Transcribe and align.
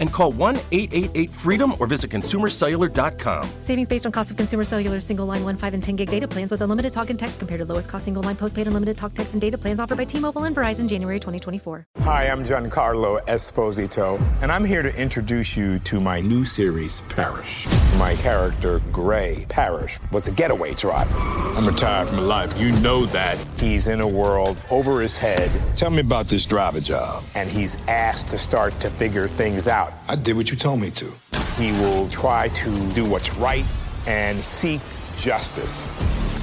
and 0.00 0.12
call 0.12 0.32
1 0.32 0.56
888 0.56 1.30
freedom 1.30 1.74
or 1.78 1.86
visit 1.86 2.10
consumercellular.com. 2.10 3.48
Savings 3.60 3.88
based 3.88 4.06
on 4.06 4.12
cost 4.12 4.30
of 4.30 4.36
consumer 4.36 4.64
cellular 4.64 4.98
single 5.00 5.26
line 5.26 5.44
1, 5.44 5.56
5, 5.56 5.74
and 5.74 5.82
10 5.82 5.96
gig 5.96 6.10
data 6.10 6.26
plans 6.26 6.50
with 6.50 6.60
unlimited 6.62 6.92
talk 6.92 7.10
and 7.10 7.18
text 7.18 7.38
compared 7.38 7.60
to 7.60 7.64
lowest 7.64 7.88
cost 7.88 8.04
single 8.04 8.22
line 8.22 8.36
postpaid 8.36 8.66
unlimited 8.66 8.96
talk, 8.96 9.14
text, 9.14 9.34
and 9.34 9.40
data 9.40 9.56
plans 9.56 9.78
offered 9.78 9.98
by 9.98 10.04
T 10.04 10.18
Mobile 10.18 10.44
and 10.44 10.56
Verizon 10.56 10.88
January 10.88 11.20
2024. 11.20 11.86
Hi, 12.00 12.28
I'm 12.28 12.42
Giancarlo 12.42 13.20
Esposito, 13.26 14.20
and 14.42 14.50
I'm 14.50 14.64
here 14.64 14.82
to 14.82 14.94
introduce 15.00 15.56
you 15.56 15.78
to 15.80 16.00
my 16.00 16.20
new 16.20 16.44
series, 16.44 17.02
Parish. 17.02 17.68
My 17.98 18.14
character, 18.16 18.80
Gray 18.90 19.44
Parish, 19.48 19.98
was 20.12 20.26
a 20.26 20.32
getaway 20.32 20.72
driver. 20.74 21.14
I'm 21.56 21.66
retired 21.66 22.08
from 22.08 22.18
life. 22.18 22.58
You 22.58 22.72
know 22.80 23.06
that. 23.06 23.36
He's 23.58 23.88
in 23.88 24.00
a 24.00 24.08
world 24.08 24.56
over 24.70 25.00
his 25.00 25.16
head. 25.16 25.50
Tell 25.76 25.90
me 25.90 26.00
about 26.00 26.28
this 26.28 26.46
driver 26.46 26.80
job. 26.80 27.22
And 27.34 27.48
he's 27.48 27.76
asked 27.88 28.30
to 28.30 28.38
start 28.38 28.72
to 28.80 28.88
figure 28.88 29.28
things 29.28 29.68
out. 29.68 29.89
I 30.08 30.16
did 30.16 30.36
what 30.36 30.50
you 30.50 30.56
told 30.56 30.80
me 30.80 30.90
to. 30.92 31.12
He 31.56 31.72
will 31.72 32.08
try 32.08 32.48
to 32.48 32.92
do 32.92 33.08
what's 33.08 33.34
right 33.36 33.64
and 34.06 34.44
seek 34.44 34.80
justice. 35.16 35.88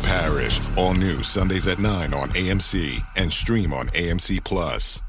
Parish, 0.04 0.62
all 0.78 0.94
new 0.94 1.22
Sundays 1.24 1.68
at 1.68 1.80
9 1.80 2.14
on 2.14 2.30
AMC 2.30 3.02
and 3.16 3.32
stream 3.32 3.74
on 3.74 3.88
AMC 3.90 4.44
Plus. 4.44 5.02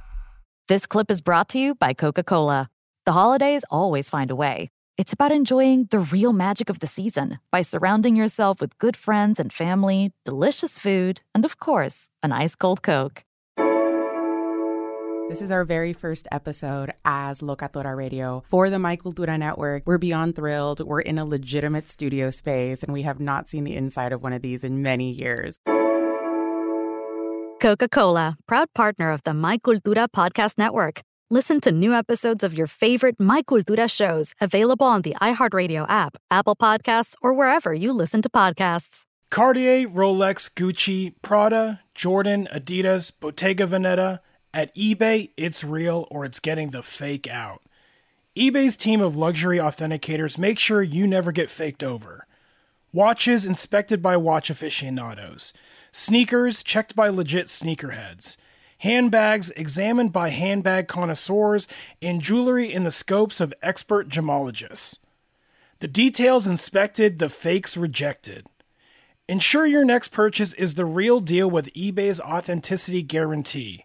This 0.66 0.86
clip 0.86 1.10
is 1.10 1.20
brought 1.20 1.48
to 1.50 1.58
you 1.58 1.74
by 1.74 1.94
Coca 1.94 2.22
Cola. 2.22 2.68
The 3.06 3.12
holidays 3.12 3.64
always 3.70 4.10
find 4.10 4.30
a 4.30 4.36
way. 4.36 4.70
It's 4.98 5.12
about 5.12 5.30
enjoying 5.30 5.86
the 5.90 6.00
real 6.00 6.32
magic 6.32 6.68
of 6.68 6.80
the 6.80 6.88
season 6.88 7.38
by 7.52 7.62
surrounding 7.62 8.16
yourself 8.16 8.60
with 8.60 8.76
good 8.78 8.96
friends 8.96 9.38
and 9.38 9.52
family, 9.52 10.12
delicious 10.24 10.78
food, 10.78 11.22
and 11.34 11.44
of 11.44 11.60
course, 11.60 12.10
an 12.22 12.32
ice 12.32 12.56
cold 12.56 12.82
Coke. 12.82 13.22
This 15.28 15.42
is 15.42 15.50
our 15.50 15.64
very 15.66 15.92
first 15.92 16.26
episode 16.32 16.94
as 17.04 17.42
Locatora 17.42 17.94
Radio 17.94 18.42
for 18.46 18.70
the 18.70 18.78
My 18.78 18.96
Cultura 18.96 19.38
Network. 19.38 19.82
We're 19.84 19.98
beyond 19.98 20.34
thrilled. 20.36 20.80
We're 20.80 21.02
in 21.02 21.18
a 21.18 21.24
legitimate 21.26 21.90
studio 21.90 22.30
space, 22.30 22.82
and 22.82 22.94
we 22.94 23.02
have 23.02 23.20
not 23.20 23.46
seen 23.46 23.64
the 23.64 23.76
inside 23.76 24.12
of 24.12 24.22
one 24.22 24.32
of 24.32 24.40
these 24.40 24.64
in 24.64 24.80
many 24.80 25.10
years. 25.10 25.58
Coca 27.60 27.90
Cola, 27.90 28.38
proud 28.46 28.68
partner 28.74 29.10
of 29.10 29.22
the 29.24 29.34
My 29.34 29.58
Cultura 29.58 30.08
Podcast 30.08 30.56
Network. 30.56 31.02
Listen 31.28 31.60
to 31.60 31.72
new 31.72 31.92
episodes 31.92 32.42
of 32.42 32.54
your 32.54 32.66
favorite 32.66 33.20
My 33.20 33.42
Cultura 33.42 33.90
shows 33.90 34.32
available 34.40 34.86
on 34.86 35.02
the 35.02 35.14
iHeartRadio 35.20 35.84
app, 35.90 36.16
Apple 36.30 36.56
Podcasts, 36.56 37.12
or 37.20 37.34
wherever 37.34 37.74
you 37.74 37.92
listen 37.92 38.22
to 38.22 38.30
podcasts. 38.30 39.02
Cartier, 39.28 39.86
Rolex, 39.86 40.50
Gucci, 40.50 41.12
Prada, 41.20 41.80
Jordan, 41.94 42.48
Adidas, 42.50 43.12
Bottega 43.20 43.66
Veneta. 43.66 44.20
At 44.58 44.74
eBay, 44.74 45.30
it's 45.36 45.62
real 45.62 46.08
or 46.10 46.24
it's 46.24 46.40
getting 46.40 46.70
the 46.70 46.82
fake 46.82 47.28
out. 47.28 47.62
eBay's 48.36 48.76
team 48.76 49.00
of 49.00 49.14
luxury 49.14 49.58
authenticators 49.58 50.36
make 50.36 50.58
sure 50.58 50.82
you 50.82 51.06
never 51.06 51.30
get 51.30 51.48
faked 51.48 51.84
over. 51.84 52.26
Watches 52.92 53.46
inspected 53.46 54.02
by 54.02 54.16
watch 54.16 54.50
aficionados. 54.50 55.52
Sneakers 55.92 56.64
checked 56.64 56.96
by 56.96 57.08
legit 57.08 57.46
sneakerheads. 57.46 58.36
Handbags 58.78 59.50
examined 59.52 60.12
by 60.12 60.30
handbag 60.30 60.88
connoisseurs. 60.88 61.68
And 62.02 62.20
jewelry 62.20 62.72
in 62.72 62.82
the 62.82 62.90
scopes 62.90 63.40
of 63.40 63.54
expert 63.62 64.08
gemologists. 64.08 64.98
The 65.78 65.86
details 65.86 66.48
inspected, 66.48 67.20
the 67.20 67.28
fakes 67.28 67.76
rejected. 67.76 68.44
Ensure 69.28 69.66
your 69.66 69.84
next 69.84 70.08
purchase 70.08 70.52
is 70.54 70.74
the 70.74 70.84
real 70.84 71.20
deal 71.20 71.48
with 71.48 71.72
eBay's 71.74 72.18
authenticity 72.18 73.04
guarantee. 73.04 73.84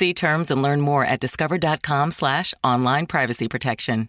See 0.00 0.14
terms 0.14 0.50
and 0.50 0.62
learn 0.62 0.80
more 0.80 1.04
at 1.04 1.20
discover.com 1.20 2.12
slash 2.12 2.54
online 2.64 3.04
privacy 3.04 3.48
protection. 3.48 4.08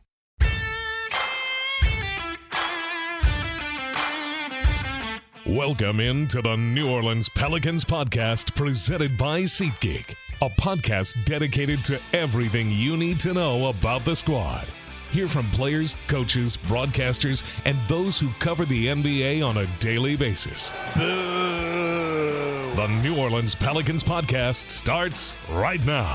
Welcome 5.46 6.00
into 6.00 6.42
the 6.42 6.56
New 6.56 6.90
Orleans 6.90 7.28
Pelicans 7.28 7.84
podcast 7.84 8.56
presented 8.56 9.18
by 9.18 9.42
SeatGeek, 9.42 10.16
a 10.42 10.50
podcast 10.62 11.26
dedicated 11.26 11.84
to 11.84 12.00
everything 12.14 12.72
you 12.72 12.96
need 12.96 13.20
to 13.20 13.34
know 13.34 13.68
about 13.68 14.06
the 14.06 14.16
squad. 14.16 14.66
Hear 15.12 15.28
from 15.28 15.50
players, 15.52 15.98
coaches, 16.08 16.56
broadcasters, 16.56 17.44
and 17.66 17.78
those 17.90 18.18
who 18.18 18.30
cover 18.40 18.64
the 18.64 18.88
NBA 18.88 19.46
on 19.46 19.58
a 19.58 19.66
daily 19.80 20.16
basis. 20.16 20.72
The 22.76 22.88
New 23.04 23.18
Orleans 23.18 23.54
Pelicans 23.54 24.04
podcast 24.04 24.70
starts 24.70 25.36
right 25.50 25.86
now. 25.86 26.14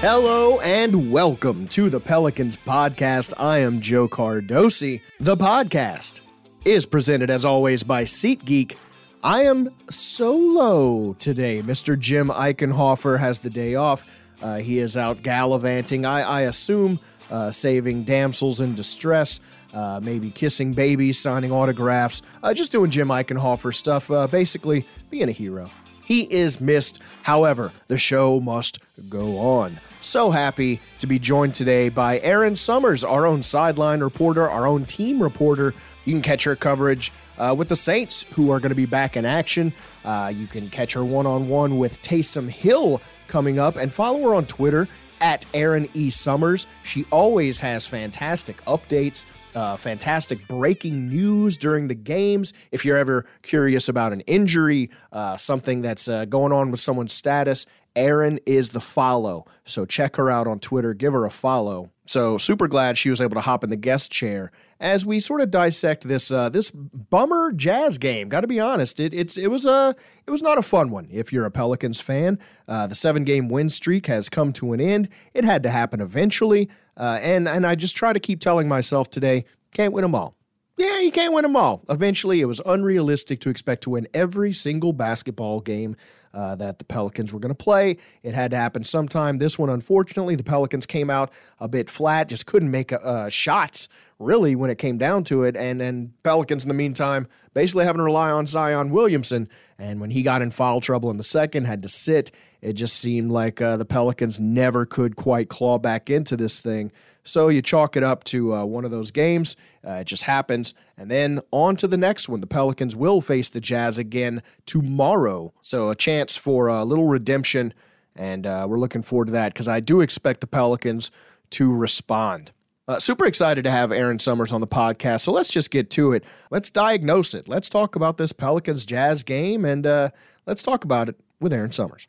Hello 0.00 0.58
and 0.58 1.12
welcome 1.12 1.68
to 1.68 1.88
the 1.88 2.00
Pelicans 2.00 2.56
podcast. 2.56 3.32
I 3.38 3.58
am 3.58 3.80
Joe 3.80 4.08
Cardosi. 4.08 5.02
The 5.20 5.36
podcast 5.36 6.22
is 6.64 6.84
presented 6.84 7.30
as 7.30 7.44
always 7.44 7.84
by 7.84 8.02
SeatGeek. 8.02 8.74
I 9.22 9.42
am 9.42 9.70
solo 9.88 11.12
today. 11.20 11.62
Mr. 11.62 11.96
Jim 11.96 12.28
Eichenhofer 12.30 13.20
has 13.20 13.38
the 13.38 13.50
day 13.50 13.76
off. 13.76 14.04
Uh, 14.42 14.58
he 14.58 14.78
is 14.78 14.96
out 14.96 15.22
gallivanting, 15.22 16.04
I, 16.04 16.22
I 16.22 16.40
assume, 16.42 16.98
uh, 17.30 17.50
saving 17.50 18.04
damsels 18.04 18.60
in 18.60 18.74
distress, 18.74 19.40
uh, 19.72 20.00
maybe 20.02 20.30
kissing 20.30 20.72
babies, 20.74 21.18
signing 21.18 21.52
autographs, 21.52 22.22
uh, 22.42 22.52
just 22.52 22.72
doing 22.72 22.90
Jim 22.90 23.08
Eichenhofer 23.08 23.74
stuff, 23.74 24.10
uh, 24.10 24.26
basically 24.26 24.86
being 25.10 25.28
a 25.28 25.32
hero. 25.32 25.70
He 26.04 26.22
is 26.24 26.60
missed. 26.60 27.00
However, 27.22 27.72
the 27.86 27.96
show 27.96 28.40
must 28.40 28.80
go 29.08 29.38
on. 29.38 29.78
So 30.00 30.30
happy 30.30 30.80
to 30.98 31.06
be 31.06 31.18
joined 31.18 31.54
today 31.54 31.88
by 31.88 32.18
Erin 32.18 32.56
Summers, 32.56 33.04
our 33.04 33.24
own 33.24 33.42
sideline 33.42 34.00
reporter, 34.00 34.50
our 34.50 34.66
own 34.66 34.84
team 34.84 35.22
reporter. 35.22 35.72
You 36.04 36.12
can 36.14 36.22
catch 36.22 36.42
her 36.42 36.56
coverage 36.56 37.12
uh, 37.38 37.54
with 37.56 37.68
the 37.68 37.76
Saints, 37.76 38.26
who 38.34 38.50
are 38.50 38.58
going 38.58 38.70
to 38.70 38.76
be 38.76 38.84
back 38.84 39.16
in 39.16 39.24
action. 39.24 39.72
Uh, 40.04 40.32
you 40.34 40.48
can 40.48 40.68
catch 40.70 40.92
her 40.94 41.04
one 41.04 41.26
on 41.26 41.48
one 41.48 41.78
with 41.78 42.02
Taysom 42.02 42.48
Hill 42.48 43.00
coming 43.32 43.58
up, 43.58 43.76
and 43.76 43.90
follow 43.90 44.22
her 44.28 44.34
on 44.34 44.46
Twitter 44.46 44.86
at 45.22 45.46
Erin 45.54 45.88
E. 45.94 46.10
Summers. 46.10 46.66
She 46.82 47.06
always 47.10 47.58
has 47.60 47.86
fantastic 47.86 48.62
updates. 48.66 49.24
Uh, 49.54 49.76
fantastic 49.76 50.48
breaking 50.48 51.08
news 51.08 51.58
during 51.58 51.86
the 51.88 51.94
games. 51.94 52.54
If 52.70 52.84
you're 52.86 52.96
ever 52.96 53.26
curious 53.42 53.88
about 53.88 54.12
an 54.12 54.20
injury, 54.22 54.88
uh, 55.12 55.36
something 55.36 55.82
that's 55.82 56.08
uh, 56.08 56.24
going 56.24 56.52
on 56.52 56.70
with 56.70 56.80
someone's 56.80 57.12
status, 57.12 57.66
Erin 57.96 58.40
is 58.46 58.70
the 58.70 58.80
follow. 58.80 59.46
So 59.64 59.84
check 59.84 60.16
her 60.16 60.30
out 60.30 60.46
on 60.46 60.60
Twitter, 60.60 60.94
give 60.94 61.12
her 61.12 61.24
a 61.24 61.30
follow. 61.30 61.90
So 62.06 62.36
super 62.36 62.66
glad 62.68 62.98
she 62.98 63.10
was 63.10 63.20
able 63.20 63.34
to 63.34 63.40
hop 63.40 63.62
in 63.62 63.70
the 63.70 63.76
guest 63.76 64.10
chair 64.10 64.50
as 64.80 65.06
we 65.06 65.20
sort 65.20 65.40
of 65.40 65.50
dissect 65.50 66.06
this 66.06 66.30
uh, 66.30 66.48
this 66.48 66.70
bummer 66.70 67.52
jazz 67.52 67.96
game. 67.98 68.28
Got 68.28 68.40
to 68.40 68.48
be 68.48 68.58
honest, 68.58 68.98
it 68.98 69.14
it's 69.14 69.38
it 69.38 69.50
was 69.50 69.66
a 69.66 69.94
it 70.26 70.30
was 70.30 70.42
not 70.42 70.58
a 70.58 70.62
fun 70.62 70.90
one. 70.90 71.08
If 71.10 71.32
you're 71.32 71.46
a 71.46 71.50
Pelicans 71.50 72.00
fan, 72.00 72.38
uh, 72.66 72.86
the 72.88 72.94
seven 72.94 73.24
game 73.24 73.48
win 73.48 73.70
streak 73.70 74.06
has 74.06 74.28
come 74.28 74.52
to 74.54 74.72
an 74.72 74.80
end. 74.80 75.08
It 75.32 75.44
had 75.44 75.62
to 75.62 75.70
happen 75.70 76.00
eventually, 76.00 76.68
uh, 76.96 77.18
and 77.22 77.48
and 77.48 77.64
I 77.64 77.76
just 77.76 77.96
try 77.96 78.12
to 78.12 78.20
keep 78.20 78.40
telling 78.40 78.68
myself 78.68 79.08
today, 79.08 79.44
can't 79.72 79.92
win 79.92 80.02
them 80.02 80.14
all. 80.14 80.34
Yeah, 80.78 81.00
you 81.00 81.12
can't 81.12 81.32
win 81.32 81.42
them 81.42 81.54
all. 81.54 81.84
Eventually, 81.88 82.40
it 82.40 82.46
was 82.46 82.60
unrealistic 82.66 83.40
to 83.40 83.50
expect 83.50 83.84
to 83.84 83.90
win 83.90 84.08
every 84.14 84.52
single 84.52 84.92
basketball 84.92 85.60
game 85.60 85.96
uh, 86.34 86.54
that 86.56 86.78
the 86.78 86.84
Pelicans 86.84 87.32
were 87.32 87.40
going 87.40 87.54
to 87.54 87.64
play. 87.64 87.96
It 88.22 88.34
had 88.34 88.50
to 88.52 88.56
happen 88.56 88.84
sometime. 88.84 89.38
This 89.38 89.58
one, 89.58 89.70
unfortunately, 89.70 90.36
the 90.36 90.44
Pelicans 90.44 90.86
came 90.86 91.10
out 91.10 91.30
a 91.60 91.68
bit 91.68 91.90
flat, 91.90 92.28
just 92.28 92.46
couldn't 92.46 92.70
make 92.70 92.92
uh, 92.92 93.28
shots 93.28 93.88
really 94.18 94.54
when 94.54 94.70
it 94.70 94.78
came 94.78 94.98
down 94.98 95.24
to 95.24 95.44
it. 95.44 95.56
And 95.56 95.80
then 95.80 96.12
Pelicans, 96.22 96.64
in 96.64 96.68
the 96.68 96.74
meantime, 96.74 97.26
basically 97.54 97.84
having 97.84 97.98
to 97.98 98.04
rely 98.04 98.30
on 98.30 98.46
Zion 98.46 98.90
Williamson. 98.90 99.48
And 99.78 100.00
when 100.00 100.10
he 100.10 100.22
got 100.22 100.42
in 100.42 100.50
foul 100.50 100.80
trouble 100.80 101.10
in 101.10 101.16
the 101.16 101.24
second, 101.24 101.64
had 101.64 101.82
to 101.82 101.88
sit. 101.88 102.30
It 102.60 102.74
just 102.74 102.96
seemed 103.00 103.32
like 103.32 103.60
uh, 103.60 103.76
the 103.76 103.84
Pelicans 103.84 104.38
never 104.38 104.86
could 104.86 105.16
quite 105.16 105.48
claw 105.48 105.78
back 105.78 106.08
into 106.08 106.36
this 106.36 106.60
thing. 106.60 106.92
So 107.24 107.48
you 107.48 107.62
chalk 107.62 107.96
it 107.96 108.02
up 108.02 108.24
to 108.24 108.54
uh, 108.54 108.64
one 108.64 108.84
of 108.84 108.90
those 108.90 109.10
games. 109.10 109.56
Uh, 109.86 109.94
it 109.94 110.06
just 110.06 110.22
happens. 110.22 110.74
And 110.96 111.10
then 111.10 111.40
on 111.50 111.76
to 111.76 111.88
the 111.88 111.96
next 111.96 112.28
one. 112.28 112.40
The 112.40 112.46
Pelicans 112.46 112.94
will 112.94 113.20
face 113.20 113.50
the 113.50 113.60
Jazz 113.60 113.98
again 113.98 114.42
tomorrow. 114.66 115.52
So 115.60 115.90
a 115.90 115.96
chance 115.96 116.21
for 116.30 116.68
a 116.68 116.84
little 116.84 117.06
redemption. 117.06 117.74
And 118.14 118.46
uh, 118.46 118.66
we're 118.68 118.78
looking 118.78 119.02
forward 119.02 119.26
to 119.26 119.32
that 119.32 119.52
because 119.52 119.68
I 119.68 119.80
do 119.80 120.00
expect 120.00 120.40
the 120.40 120.46
Pelicans 120.46 121.10
to 121.50 121.72
respond. 121.72 122.52
Uh, 122.88 122.98
super 122.98 123.26
excited 123.26 123.64
to 123.64 123.70
have 123.70 123.92
Erin 123.92 124.18
Summers 124.18 124.52
on 124.52 124.60
the 124.60 124.66
podcast. 124.66 125.20
So 125.20 125.32
let's 125.32 125.52
just 125.52 125.70
get 125.70 125.88
to 125.90 126.12
it. 126.12 126.24
Let's 126.50 126.68
diagnose 126.68 127.32
it. 127.32 127.48
Let's 127.48 127.68
talk 127.68 127.96
about 127.96 128.18
this 128.18 128.32
Pelicans 128.32 128.84
Jazz 128.84 129.22
game 129.22 129.64
and 129.64 129.86
uh, 129.86 130.10
let's 130.46 130.62
talk 130.62 130.84
about 130.84 131.08
it 131.08 131.16
with 131.40 131.52
Erin 131.52 131.72
Summers. 131.72 132.08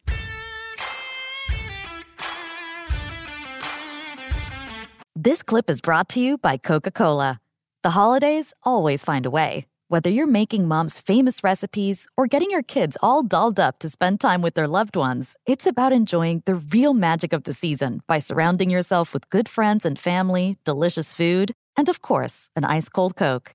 This 5.15 5.44
clip 5.44 5.69
is 5.69 5.80
brought 5.80 6.10
to 6.10 6.19
you 6.19 6.38
by 6.38 6.57
Coca 6.57 6.92
Cola. 6.92 7.39
The 7.83 7.92
holidays 7.92 8.51
always 8.63 9.04
find 9.04 9.25
a 9.25 9.30
way. 9.30 9.68
Whether 9.94 10.10
you're 10.10 10.25
making 10.25 10.68
mom's 10.68 11.00
famous 11.00 11.44
recipes 11.44 12.07
or 12.18 12.25
getting 12.25 12.50
your 12.50 12.63
kids 12.63 12.98
all 13.04 13.22
dolled 13.22 13.60
up 13.60 13.78
to 13.78 13.88
spend 13.88 14.19
time 14.19 14.42
with 14.42 14.56
their 14.56 14.68
loved 14.68 14.95
ones, 14.95 15.36
it's 15.45 15.68
about 15.68 15.94
enjoying 15.94 16.42
the 16.48 16.56
real 16.56 16.95
magic 16.95 17.31
of 17.31 17.44
the 17.44 17.54
season 17.54 18.01
by 18.07 18.18
surrounding 18.18 18.72
yourself 18.72 19.13
with 19.13 19.30
good 19.30 19.48
friends 19.48 19.86
and 19.86 20.00
family, 20.00 20.57
delicious 20.66 21.13
food, 21.13 21.51
and 21.78 21.90
of 21.90 22.01
course, 22.01 22.50
an 22.56 22.66
ice 22.66 22.90
cold 22.90 23.16
Coke. 23.16 23.51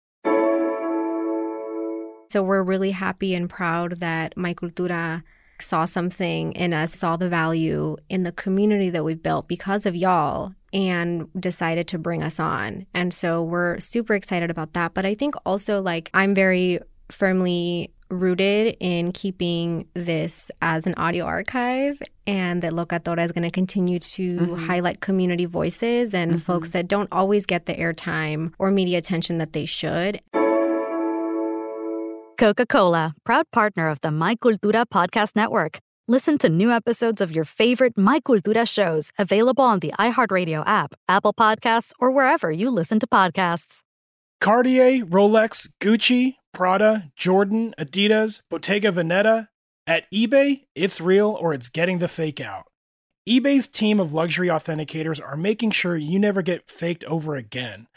So 2.31 2.45
we're 2.45 2.63
really 2.63 2.93
happy 2.93 3.35
and 3.35 3.51
proud 3.51 3.99
that 3.99 4.37
My 4.37 4.55
Cultura 4.55 5.25
saw 5.63 5.85
something 5.85 6.53
in 6.53 6.73
us, 6.73 6.95
saw 6.95 7.17
the 7.17 7.29
value 7.29 7.97
in 8.09 8.23
the 8.23 8.33
community 8.33 8.91
that 8.91 9.05
we've 9.05 9.23
built 9.23 9.49
because 9.49 9.87
of 9.87 9.97
y'all 9.97 10.53
and 10.73 11.29
decided 11.39 11.89
to 11.89 11.99
bring 11.99 12.23
us 12.23 12.39
on. 12.39 12.87
And 12.95 13.13
so 13.15 13.43
we're 13.43 13.81
super 13.81 14.15
excited 14.15 14.51
about 14.51 14.75
that. 14.75 14.95
But 14.95 15.07
I 15.07 15.15
think 15.15 15.35
also, 15.47 15.81
like, 15.81 16.11
I'm 16.15 16.35
very 16.35 16.81
firmly 17.11 17.93
rooted 18.11 18.77
in 18.81 19.13
keeping 19.13 19.87
this 19.95 20.51
as 20.63 20.87
an 20.87 20.95
audio 20.95 21.25
archive 21.25 22.01
and 22.27 22.63
that 22.63 22.73
Locatora 22.73 23.25
is 23.25 23.33
going 23.33 23.43
to 23.43 23.51
continue 23.51 23.99
to 23.99 24.39
mm-hmm. 24.39 24.67
highlight 24.67 25.01
community 25.01 25.45
voices 25.45 26.15
and 26.15 26.33
mm-hmm. 26.33 26.41
folks 26.41 26.71
that 26.71 26.89
don't 26.89 27.09
always 27.13 27.47
get 27.47 27.67
the 27.67 27.75
airtime 27.75 28.53
or 28.59 28.71
media 28.71 28.99
attention 28.99 29.39
that 29.39 29.53
they 29.53 29.67
should. 29.67 30.21
Coca 32.39 32.67
Cola, 32.67 33.17
proud 33.25 33.47
partner 33.51 33.89
of 33.89 34.01
the 34.01 34.13
My 34.13 34.37
Cultura 34.37 34.87
podcast 34.87 35.35
network. 35.35 35.81
Listen 36.07 36.39
to 36.39 36.49
new 36.49 36.71
episodes 36.71 37.21
of 37.21 37.33
your 37.33 37.45
favorite 37.45 37.99
My 37.99 38.21
Cultura 38.21 38.65
shows 38.65 39.11
available 39.19 39.65
on 39.65 39.81
the 39.81 39.93
iHeartRadio 39.99 40.63
app, 40.65 40.95
Apple 41.09 41.33
Podcasts, 41.33 41.91
or 41.99 42.13
wherever 42.13 42.53
you 42.53 42.71
listen 42.71 43.01
to 43.01 43.09
podcasts. 43.09 43.81
Cartier, 44.41 45.05
Rolex, 45.05 45.69
Gucci, 45.81 46.37
Prada, 46.55 47.11
Jordan, 47.17 47.75
Adidas, 47.77 48.43
Bottega 48.49 48.93
Veneta. 48.93 49.49
At 49.89 50.05
eBay, 50.15 50.61
it's 50.77 51.01
real 51.01 51.37
or 51.41 51.53
it's 51.53 51.69
getting 51.69 51.99
the 51.99 52.07
fake 52.07 52.41
out. 52.41 52.67
eBay's 53.29 53.67
team 53.67 53.99
of 53.99 54.13
luxury 54.13 54.47
authenticators 54.47 55.21
are 55.21 55.37
making 55.37 55.73
sure 55.73 55.97
you 55.97 56.21
never 56.21 56.43
get 56.43 56.71
faked 56.71 57.03
over 57.07 57.35
again. 57.35 57.89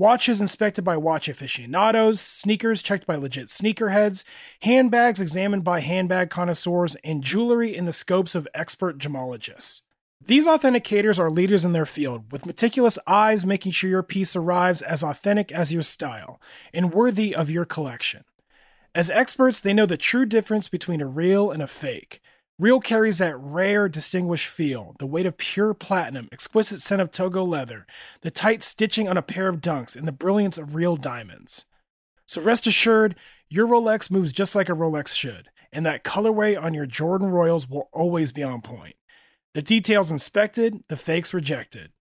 Watches 0.00 0.40
inspected 0.40 0.82
by 0.82 0.96
watch 0.96 1.28
aficionados, 1.28 2.22
sneakers 2.22 2.80
checked 2.80 3.06
by 3.06 3.16
legit 3.16 3.48
sneakerheads, 3.48 4.24
handbags 4.62 5.20
examined 5.20 5.62
by 5.62 5.80
handbag 5.80 6.30
connoisseurs, 6.30 6.96
and 7.04 7.22
jewelry 7.22 7.76
in 7.76 7.84
the 7.84 7.92
scopes 7.92 8.34
of 8.34 8.48
expert 8.54 8.96
gemologists. 8.96 9.82
These 10.18 10.46
authenticators 10.46 11.18
are 11.18 11.30
leaders 11.30 11.66
in 11.66 11.74
their 11.74 11.84
field, 11.84 12.32
with 12.32 12.46
meticulous 12.46 12.98
eyes 13.06 13.44
making 13.44 13.72
sure 13.72 13.90
your 13.90 14.02
piece 14.02 14.34
arrives 14.34 14.80
as 14.80 15.02
authentic 15.02 15.52
as 15.52 15.70
your 15.70 15.82
style 15.82 16.40
and 16.72 16.94
worthy 16.94 17.34
of 17.34 17.50
your 17.50 17.66
collection. 17.66 18.24
As 18.94 19.10
experts, 19.10 19.60
they 19.60 19.74
know 19.74 19.84
the 19.84 19.98
true 19.98 20.24
difference 20.24 20.70
between 20.70 21.02
a 21.02 21.06
real 21.06 21.50
and 21.50 21.62
a 21.62 21.66
fake, 21.66 22.22
Real 22.60 22.78
carries 22.78 23.16
that 23.16 23.38
rare, 23.38 23.88
distinguished 23.88 24.46
feel, 24.46 24.94
the 24.98 25.06
weight 25.06 25.24
of 25.24 25.38
pure 25.38 25.72
platinum, 25.72 26.28
exquisite 26.30 26.82
scent 26.82 27.00
of 27.00 27.10
Togo 27.10 27.42
leather, 27.42 27.86
the 28.20 28.30
tight 28.30 28.62
stitching 28.62 29.08
on 29.08 29.16
a 29.16 29.22
pair 29.22 29.48
of 29.48 29.62
dunks, 29.62 29.96
and 29.96 30.06
the 30.06 30.12
brilliance 30.12 30.58
of 30.58 30.74
real 30.74 30.96
diamonds. 30.96 31.64
So 32.26 32.42
rest 32.42 32.66
assured, 32.66 33.16
your 33.48 33.66
Rolex 33.66 34.10
moves 34.10 34.34
just 34.34 34.54
like 34.54 34.68
a 34.68 34.72
Rolex 34.72 35.16
should, 35.16 35.48
and 35.72 35.86
that 35.86 36.04
colorway 36.04 36.62
on 36.62 36.74
your 36.74 36.84
Jordan 36.84 37.30
Royals 37.30 37.66
will 37.66 37.88
always 37.94 38.30
be 38.30 38.42
on 38.42 38.60
point. 38.60 38.96
The 39.54 39.62
details 39.62 40.10
inspected, 40.10 40.84
the 40.88 40.98
fakes 40.98 41.32
rejected. 41.32 41.92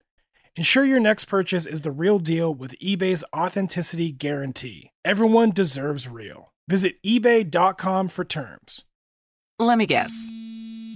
Ensure 0.58 0.84
your 0.84 1.00
next 1.00 1.24
purchase 1.24 1.66
is 1.68 1.84
the 1.84 1.92
real 1.92 2.20
deal 2.20 2.54
with 2.54 2.78
eBay's 2.80 3.24
authenticity 3.34 4.12
guarantee. 4.12 4.92
Everyone 5.06 5.52
deserves 5.52 6.10
real. 6.10 6.52
Visit 6.68 7.02
eBay.com 7.02 8.10
for 8.10 8.26
terms. 8.26 8.84
Let 9.58 9.78
me 9.78 9.86
guess. 9.86 10.12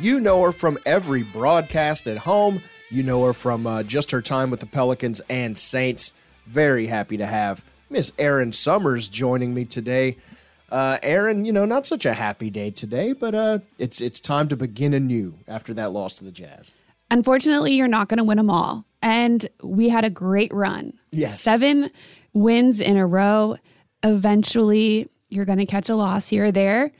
you 0.00 0.20
know 0.20 0.42
her 0.42 0.52
from 0.52 0.78
every 0.86 1.22
broadcast 1.22 2.06
at 2.06 2.18
home. 2.18 2.62
You 2.90 3.02
know 3.02 3.24
her 3.24 3.32
from 3.32 3.66
uh, 3.66 3.82
just 3.82 4.10
her 4.10 4.22
time 4.22 4.50
with 4.50 4.60
the 4.60 4.66
Pelicans 4.66 5.20
and 5.28 5.56
Saints. 5.56 6.12
Very 6.46 6.86
happy 6.86 7.16
to 7.16 7.26
have 7.26 7.64
Miss 7.90 8.12
Erin 8.18 8.52
Summers 8.52 9.08
joining 9.08 9.54
me 9.54 9.64
today. 9.64 10.16
Uh, 10.70 10.98
Erin, 11.02 11.44
you 11.44 11.52
know, 11.52 11.64
not 11.64 11.86
such 11.86 12.06
a 12.06 12.12
happy 12.12 12.50
day 12.50 12.70
today, 12.70 13.12
but 13.12 13.34
uh, 13.34 13.58
it's 13.78 14.00
it's 14.00 14.20
time 14.20 14.48
to 14.48 14.56
begin 14.56 14.94
anew 14.94 15.34
after 15.46 15.72
that 15.74 15.92
loss 15.92 16.14
to 16.14 16.24
the 16.24 16.32
Jazz. 16.32 16.74
Unfortunately, 17.10 17.74
you're 17.74 17.86
not 17.86 18.08
going 18.08 18.18
to 18.18 18.24
win 18.24 18.36
them 18.36 18.50
all, 18.50 18.84
and 19.00 19.46
we 19.62 19.88
had 19.88 20.04
a 20.04 20.10
great 20.10 20.52
run. 20.52 20.92
Yes, 21.10 21.40
seven 21.40 21.90
wins 22.32 22.80
in 22.80 22.96
a 22.96 23.06
row. 23.06 23.56
Eventually, 24.02 25.08
you're 25.28 25.44
going 25.44 25.58
to 25.58 25.66
catch 25.66 25.88
a 25.88 25.94
loss 25.94 26.28
here 26.28 26.46
or 26.46 26.52
there, 26.52 26.90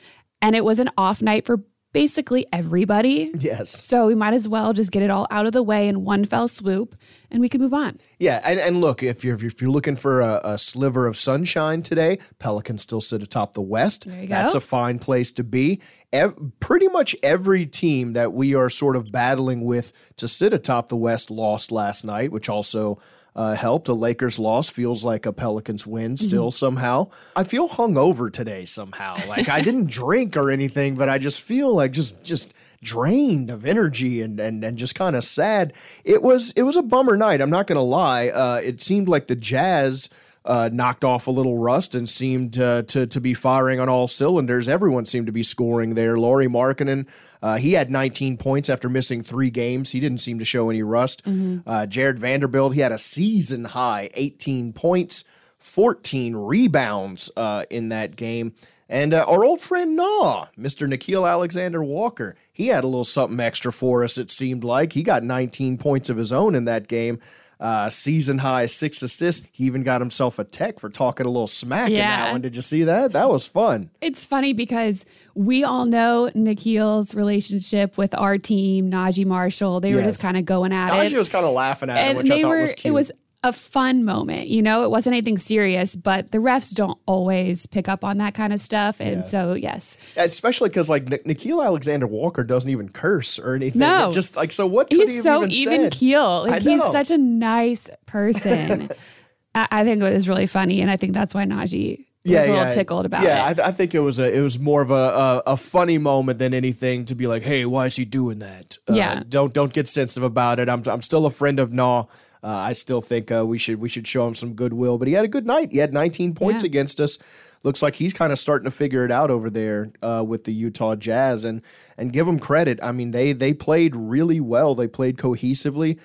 and 0.40 0.54
it 0.54 0.64
was 0.64 0.78
an 0.78 0.90
off 0.96 1.20
night 1.20 1.44
for 1.44 1.60
basically 1.96 2.46
everybody. 2.52 3.30
Yes. 3.38 3.70
So 3.70 4.06
we 4.06 4.14
might 4.14 4.34
as 4.34 4.46
well 4.46 4.74
just 4.74 4.90
get 4.90 5.02
it 5.02 5.08
all 5.08 5.26
out 5.30 5.46
of 5.46 5.52
the 5.52 5.62
way 5.62 5.88
in 5.88 6.04
one 6.04 6.26
fell 6.26 6.46
swoop 6.46 6.94
and 7.30 7.40
we 7.40 7.48
can 7.48 7.58
move 7.58 7.72
on. 7.72 7.98
Yeah. 8.18 8.42
And, 8.44 8.60
and 8.60 8.82
look, 8.82 9.02
if 9.02 9.24
you're, 9.24 9.36
if 9.36 9.62
you're 9.62 9.70
looking 9.70 9.96
for 9.96 10.20
a, 10.20 10.42
a 10.44 10.58
sliver 10.58 11.06
of 11.06 11.16
sunshine 11.16 11.80
today, 11.80 12.18
Pelicans 12.38 12.82
still 12.82 13.00
sit 13.00 13.22
atop 13.22 13.54
the 13.54 13.62
West. 13.62 14.06
There 14.06 14.20
you 14.20 14.28
That's 14.28 14.52
go. 14.52 14.58
a 14.58 14.60
fine 14.60 14.98
place 14.98 15.32
to 15.32 15.44
be. 15.44 15.80
Ev- 16.12 16.36
pretty 16.60 16.88
much 16.88 17.16
every 17.22 17.64
team 17.64 18.12
that 18.12 18.34
we 18.34 18.54
are 18.54 18.68
sort 18.68 18.96
of 18.96 19.10
battling 19.10 19.64
with 19.64 19.90
to 20.16 20.28
sit 20.28 20.52
atop 20.52 20.88
the 20.88 20.96
West 20.96 21.30
lost 21.30 21.72
last 21.72 22.04
night, 22.04 22.30
which 22.30 22.50
also 22.50 22.98
uh, 23.36 23.54
helped. 23.54 23.88
A 23.88 23.92
Lakers 23.92 24.38
loss 24.38 24.70
feels 24.70 25.04
like 25.04 25.26
a 25.26 25.32
Pelicans 25.32 25.86
win 25.86 26.14
mm-hmm. 26.14 26.16
still 26.16 26.46
mm-hmm. 26.46 26.50
somehow. 26.50 27.10
I 27.36 27.44
feel 27.44 27.68
hungover 27.68 28.32
today 28.32 28.64
somehow. 28.64 29.16
Like 29.28 29.48
I 29.48 29.60
didn't 29.60 29.90
drink 29.90 30.36
or 30.36 30.50
anything, 30.50 30.96
but 30.96 31.08
I 31.08 31.18
just 31.18 31.42
feel 31.42 31.74
like 31.74 31.92
just 31.92 32.20
just 32.24 32.54
drained 32.82 33.50
of 33.50 33.66
energy 33.66 34.22
and 34.22 34.40
and, 34.40 34.64
and 34.64 34.78
just 34.78 34.94
kind 34.94 35.14
of 35.14 35.22
sad. 35.22 35.74
It 36.02 36.22
was 36.22 36.52
it 36.56 36.62
was 36.62 36.76
a 36.76 36.82
bummer 36.82 37.16
night. 37.16 37.40
I'm 37.40 37.50
not 37.50 37.66
gonna 37.66 37.82
lie. 37.82 38.28
Uh, 38.28 38.60
it 38.64 38.80
seemed 38.80 39.08
like 39.08 39.26
the 39.26 39.36
Jazz. 39.36 40.08
Uh, 40.46 40.70
knocked 40.72 41.04
off 41.04 41.26
a 41.26 41.30
little 41.30 41.58
rust 41.58 41.96
and 41.96 42.08
seemed 42.08 42.58
uh, 42.58 42.82
to 42.82 43.06
to 43.06 43.20
be 43.20 43.34
firing 43.34 43.80
on 43.80 43.88
all 43.88 44.06
cylinders. 44.06 44.68
Everyone 44.68 45.04
seemed 45.04 45.26
to 45.26 45.32
be 45.32 45.42
scoring 45.42 45.94
there. 45.94 46.16
Lauri 46.16 46.46
Markkanen, 46.46 47.06
uh, 47.42 47.56
he 47.56 47.72
had 47.72 47.90
19 47.90 48.36
points 48.36 48.70
after 48.70 48.88
missing 48.88 49.22
three 49.22 49.50
games. 49.50 49.90
He 49.90 50.00
didn't 50.00 50.18
seem 50.18 50.38
to 50.38 50.44
show 50.44 50.70
any 50.70 50.82
rust. 50.82 51.24
Mm-hmm. 51.24 51.68
Uh, 51.68 51.86
Jarred 51.86 52.18
Vanderbilt, 52.18 52.74
he 52.74 52.80
had 52.80 52.92
a 52.92 52.98
season 52.98 53.64
high 53.64 54.10
18 54.14 54.72
points, 54.72 55.24
14 55.58 56.36
rebounds 56.36 57.30
uh, 57.36 57.64
in 57.68 57.88
that 57.88 58.16
game. 58.16 58.54
And 58.88 59.14
uh, 59.14 59.24
our 59.26 59.44
old 59.44 59.60
friend 59.60 59.96
NAW, 59.96 60.46
Mr. 60.58 60.88
Nickeil 60.88 61.28
Alexander 61.28 61.82
Walker, 61.82 62.36
he 62.52 62.68
had 62.68 62.84
a 62.84 62.86
little 62.86 63.04
something 63.04 63.40
extra 63.40 63.72
for 63.72 64.04
us, 64.04 64.16
it 64.16 64.30
seemed 64.30 64.62
like. 64.62 64.92
He 64.92 65.02
got 65.02 65.24
19 65.24 65.76
points 65.78 66.08
of 66.08 66.16
his 66.16 66.32
own 66.32 66.54
in 66.54 66.66
that 66.66 66.86
game. 66.86 67.20
Uh, 67.58 67.88
season 67.88 68.36
high 68.36 68.66
six 68.66 69.02
assists. 69.02 69.46
He 69.50 69.64
even 69.64 69.82
got 69.82 70.02
himself 70.02 70.38
a 70.38 70.44
tech 70.44 70.78
for 70.78 70.90
talking 70.90 71.24
a 71.24 71.30
little 71.30 71.46
smack 71.46 71.88
in 71.88 71.96
that 71.96 72.32
one. 72.32 72.42
Did 72.42 72.54
you 72.54 72.60
see 72.60 72.82
that? 72.84 73.12
That 73.12 73.30
was 73.30 73.46
fun. 73.46 73.88
It's 74.02 74.26
funny 74.26 74.52
because 74.52 75.06
we 75.34 75.64
all 75.64 75.86
know 75.86 76.30
Nickeil's 76.34 77.14
relationship 77.14 77.96
with 77.96 78.14
our 78.14 78.36
team, 78.36 78.90
Naji 78.90 79.24
Marshall. 79.24 79.80
They 79.80 79.94
were 79.94 80.02
just 80.02 80.20
kind 80.20 80.36
of 80.36 80.44
going 80.44 80.72
at 80.74 80.88
it. 80.88 81.10
Naji 81.10 81.16
was 81.16 81.30
kind 81.30 81.46
of 81.46 81.54
laughing 81.54 81.88
at 81.88 81.96
it, 81.96 82.00
and 82.10 82.18
which 82.18 82.28
they 82.28 82.40
I 82.40 82.42
thought 82.42 82.48
were 82.48 82.60
was 82.60 82.74
cute. 82.74 82.90
it 82.90 82.94
was 82.94 83.12
a 83.42 83.52
fun 83.52 84.04
moment 84.04 84.48
you 84.48 84.60
know 84.62 84.82
it 84.82 84.90
wasn't 84.90 85.12
anything 85.12 85.38
serious 85.38 85.94
but 85.94 86.32
the 86.32 86.38
refs 86.38 86.74
don't 86.74 86.98
always 87.06 87.66
pick 87.66 87.88
up 87.88 88.02
on 88.02 88.18
that 88.18 88.34
kind 88.34 88.52
of 88.52 88.58
stuff 88.60 88.98
and 89.00 89.18
Yeah. 89.18 89.22
so 89.24 89.52
yes 89.54 89.96
Especially 90.16 90.68
because 90.68 90.90
like 90.90 91.08
Nik- 91.08 91.24
Nickeil 91.24 91.64
Alexander 91.64 92.06
Walker 92.06 92.42
doesn't 92.42 92.70
even 92.70 92.88
curse 92.88 93.38
or 93.38 93.54
anything. 93.54 93.80
No. 93.80 94.08
It 94.08 94.12
just 94.14 94.36
like 94.36 94.50
so. 94.52 94.66
What 94.66 94.88
could 94.90 95.06
he 95.08 95.14
he's 95.14 95.22
so 95.22 95.44
even, 95.46 95.50
even 95.50 95.90
keel 95.90 96.46
like 96.48 96.62
he's 96.62 96.82
such 96.84 97.10
a 97.10 97.18
nice 97.18 97.88
person 98.06 98.90
I, 99.54 99.68
I 99.70 99.84
think 99.84 100.02
it 100.02 100.12
was 100.12 100.28
really 100.28 100.46
funny 100.46 100.80
and 100.80 100.90
i 100.90 100.96
think 100.96 101.12
that's 101.12 101.34
why 101.34 101.44
Naji 101.44 102.04
was 102.24 102.34
a 102.48 102.50
little 102.52 102.72
tickled 102.72 103.06
about 103.06 103.22
yeah, 103.22 103.50
it 103.50 103.60
I, 103.60 103.68
I 103.68 103.72
think 103.72 103.94
it 103.94 104.00
was 104.00 104.18
a 104.18 104.34
it 104.36 104.40
was 104.40 104.58
more 104.58 104.82
of 104.82 104.90
a, 104.90 104.94
a 104.94 105.42
a 105.52 105.56
funny 105.56 105.98
moment 105.98 106.40
than 106.40 106.52
anything 106.54 107.04
to 107.04 107.14
be 107.14 107.28
like, 107.28 107.44
hey, 107.44 107.64
why 107.66 107.86
is 107.86 107.94
he 107.94 108.04
doing 108.04 108.40
that? 108.40 108.78
Uh, 108.90 108.94
Yeah. 108.94 109.22
don't 109.28 109.52
don't 109.54 109.72
get 109.72 109.86
sensitive 109.86 110.24
about 110.24 110.58
it. 110.58 110.68
I'm 110.68 110.82
I'm 110.86 111.02
still 111.02 111.24
a 111.26 111.30
friend 111.30 111.60
of 111.60 111.72
NAW. 111.72 112.06
Uh, 112.42 112.48
I 112.48 112.72
still 112.74 113.00
think 113.00 113.30
uh, 113.32 113.44
we 113.46 113.58
should 113.58 113.80
we 113.80 113.88
should 113.88 114.06
show 114.06 114.26
him 114.26 114.34
some 114.34 114.54
goodwill. 114.54 114.98
But 114.98 115.08
he 115.08 115.14
had 115.14 115.24
a 115.24 115.28
good 115.28 115.46
night. 115.46 115.72
He 115.72 115.78
had 115.78 115.92
19 115.92 116.34
points 116.34 116.62
Yeah. 116.62 116.66
against 116.68 117.00
us. 117.00 117.18
Looks 117.62 117.82
like 117.82 117.94
he's 117.94 118.12
kind 118.12 118.32
of 118.32 118.38
starting 118.38 118.66
to 118.66 118.70
figure 118.70 119.04
it 119.04 119.10
out 119.10 119.30
over 119.30 119.50
there 119.50 119.90
uh, 120.02 120.22
with 120.26 120.44
the 120.44 120.52
Utah 120.52 120.94
Jazz, 120.94 121.44
and 121.44 121.62
and 121.98 122.12
give 122.12 122.28
him 122.28 122.38
credit. 122.38 122.78
I 122.82 122.92
mean, 122.92 123.10
they 123.10 123.32
they 123.32 123.52
played 123.54 123.96
really 123.96 124.40
well. 124.40 124.74
They 124.74 124.86
played 124.86 125.16
cohesively. 125.16 125.98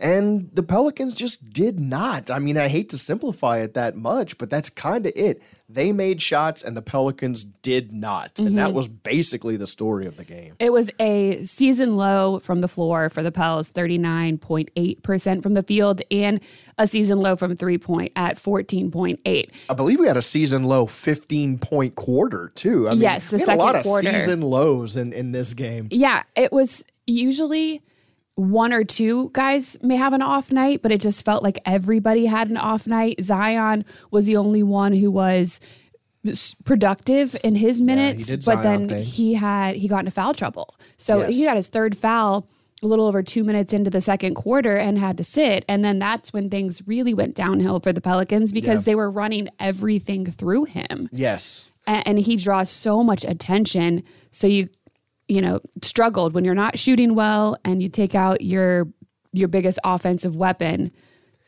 And 0.00 0.48
the 0.54 0.62
Pelicans 0.62 1.14
just 1.14 1.52
did 1.52 1.80
not. 1.80 2.30
I 2.30 2.38
mean, 2.38 2.56
I 2.56 2.68
hate 2.68 2.88
to 2.90 2.98
simplify 2.98 3.58
it 3.58 3.74
that 3.74 3.96
much, 3.96 4.38
but 4.38 4.48
that's 4.48 4.70
kind 4.70 5.04
of 5.04 5.12
it. 5.16 5.42
They 5.68 5.90
made 5.92 6.22
shots 6.22 6.62
and 6.62 6.76
the 6.76 6.82
Pelicans 6.82 7.42
did 7.44 7.92
not. 7.92 8.38
And 8.38 8.56
that 8.56 8.70
Mhm. 8.70 8.74
was 8.74 8.86
basically 8.88 9.56
the 9.56 9.66
story 9.66 10.06
of 10.06 10.16
the 10.16 10.24
game. 10.24 10.54
It 10.60 10.72
was 10.72 10.88
a 11.00 11.44
season 11.44 11.96
low 11.96 12.38
from 12.38 12.60
the 12.60 12.68
floor 12.68 13.10
for 13.10 13.22
the 13.24 13.32
Pels, 13.32 13.70
39.8% 13.70 15.42
from 15.42 15.54
the 15.54 15.62
field, 15.62 16.00
and 16.10 16.40
a 16.78 16.86
season 16.86 17.18
low 17.20 17.36
from 17.36 17.56
three 17.56 17.76
point 17.78 18.12
at 18.16 18.38
14.8. 18.38 19.50
I 19.68 19.74
believe 19.74 20.00
we 20.00 20.06
had 20.06 20.16
a 20.16 20.22
season 20.22 20.62
low 20.64 20.86
15 20.86 21.58
point 21.58 21.94
quarter, 21.96 22.52
too. 22.54 22.88
I 22.88 22.92
mean, 22.92 23.02
Yes, 23.02 23.30
the 23.30 23.36
we 23.36 23.42
had 23.42 23.56
a 23.56 23.58
lot 23.58 23.76
of 23.76 23.82
quarter. 23.84 24.10
season 24.12 24.40
lows 24.42 24.96
in, 24.96 25.12
in 25.12 25.32
this 25.32 25.54
game. 25.54 25.88
Yeah, 25.90 26.22
it 26.36 26.52
was 26.52 26.84
usually 27.06 27.82
one 28.38 28.72
or 28.72 28.84
two 28.84 29.30
guys 29.32 29.76
may 29.82 29.96
have 29.96 30.12
an 30.12 30.22
off 30.22 30.52
night, 30.52 30.80
but 30.80 30.92
it 30.92 31.00
just 31.00 31.24
felt 31.24 31.42
like 31.42 31.58
everybody 31.66 32.26
had 32.26 32.48
an 32.48 32.56
off 32.56 32.86
night. 32.86 33.20
Zion 33.20 33.84
was 34.12 34.26
the 34.26 34.36
only 34.36 34.62
one 34.62 34.92
who 34.92 35.10
was 35.10 35.60
productive 36.64 37.36
in 37.42 37.54
his 37.56 37.80
minutes, 37.80 38.26
did 38.26 38.44
but 38.46 38.62
then 38.62 38.88
things. 38.88 39.16
he 39.16 39.34
had 39.34 39.76
he 39.76 39.88
got 39.88 40.00
into 40.00 40.10
foul 40.10 40.34
trouble. 40.34 40.74
So 40.96 41.20
Yes. 41.20 41.36
he 41.36 41.44
got 41.44 41.56
his 41.56 41.68
third 41.68 41.96
foul 41.96 42.46
a 42.82 42.86
little 42.86 43.06
over 43.06 43.22
2 43.24 43.42
minutes 43.42 43.72
into 43.72 43.90
the 43.90 44.00
second 44.00 44.34
quarter 44.34 44.76
and 44.76 44.98
had 44.98 45.16
to 45.18 45.24
sit 45.24 45.64
and 45.68 45.84
then 45.84 45.98
that's 45.98 46.32
when 46.32 46.48
things 46.48 46.80
really 46.86 47.12
went 47.12 47.34
downhill 47.34 47.80
for 47.80 47.92
the 47.92 48.00
Pelicans 48.00 48.52
because 48.52 48.82
Yeah. 48.82 48.92
they 48.92 48.94
were 48.94 49.10
running 49.10 49.48
everything 49.58 50.24
through 50.26 50.64
him 50.66 51.08
Yes. 51.10 51.68
and, 51.88 52.06
and 52.06 52.18
he 52.20 52.36
draws 52.36 52.70
so 52.70 53.02
much 53.02 53.24
attention. 53.24 54.04
So 54.30 54.46
you, 54.46 54.68
you 55.28 55.40
know, 55.40 55.60
struggled 55.82 56.32
when 56.32 56.44
you're 56.44 56.54
not 56.54 56.78
shooting 56.78 57.14
well, 57.14 57.56
and 57.64 57.82
you 57.82 57.88
take 57.88 58.14
out 58.14 58.40
your 58.40 58.88
your 59.32 59.48
biggest 59.48 59.78
offensive 59.84 60.34
weapon. 60.34 60.90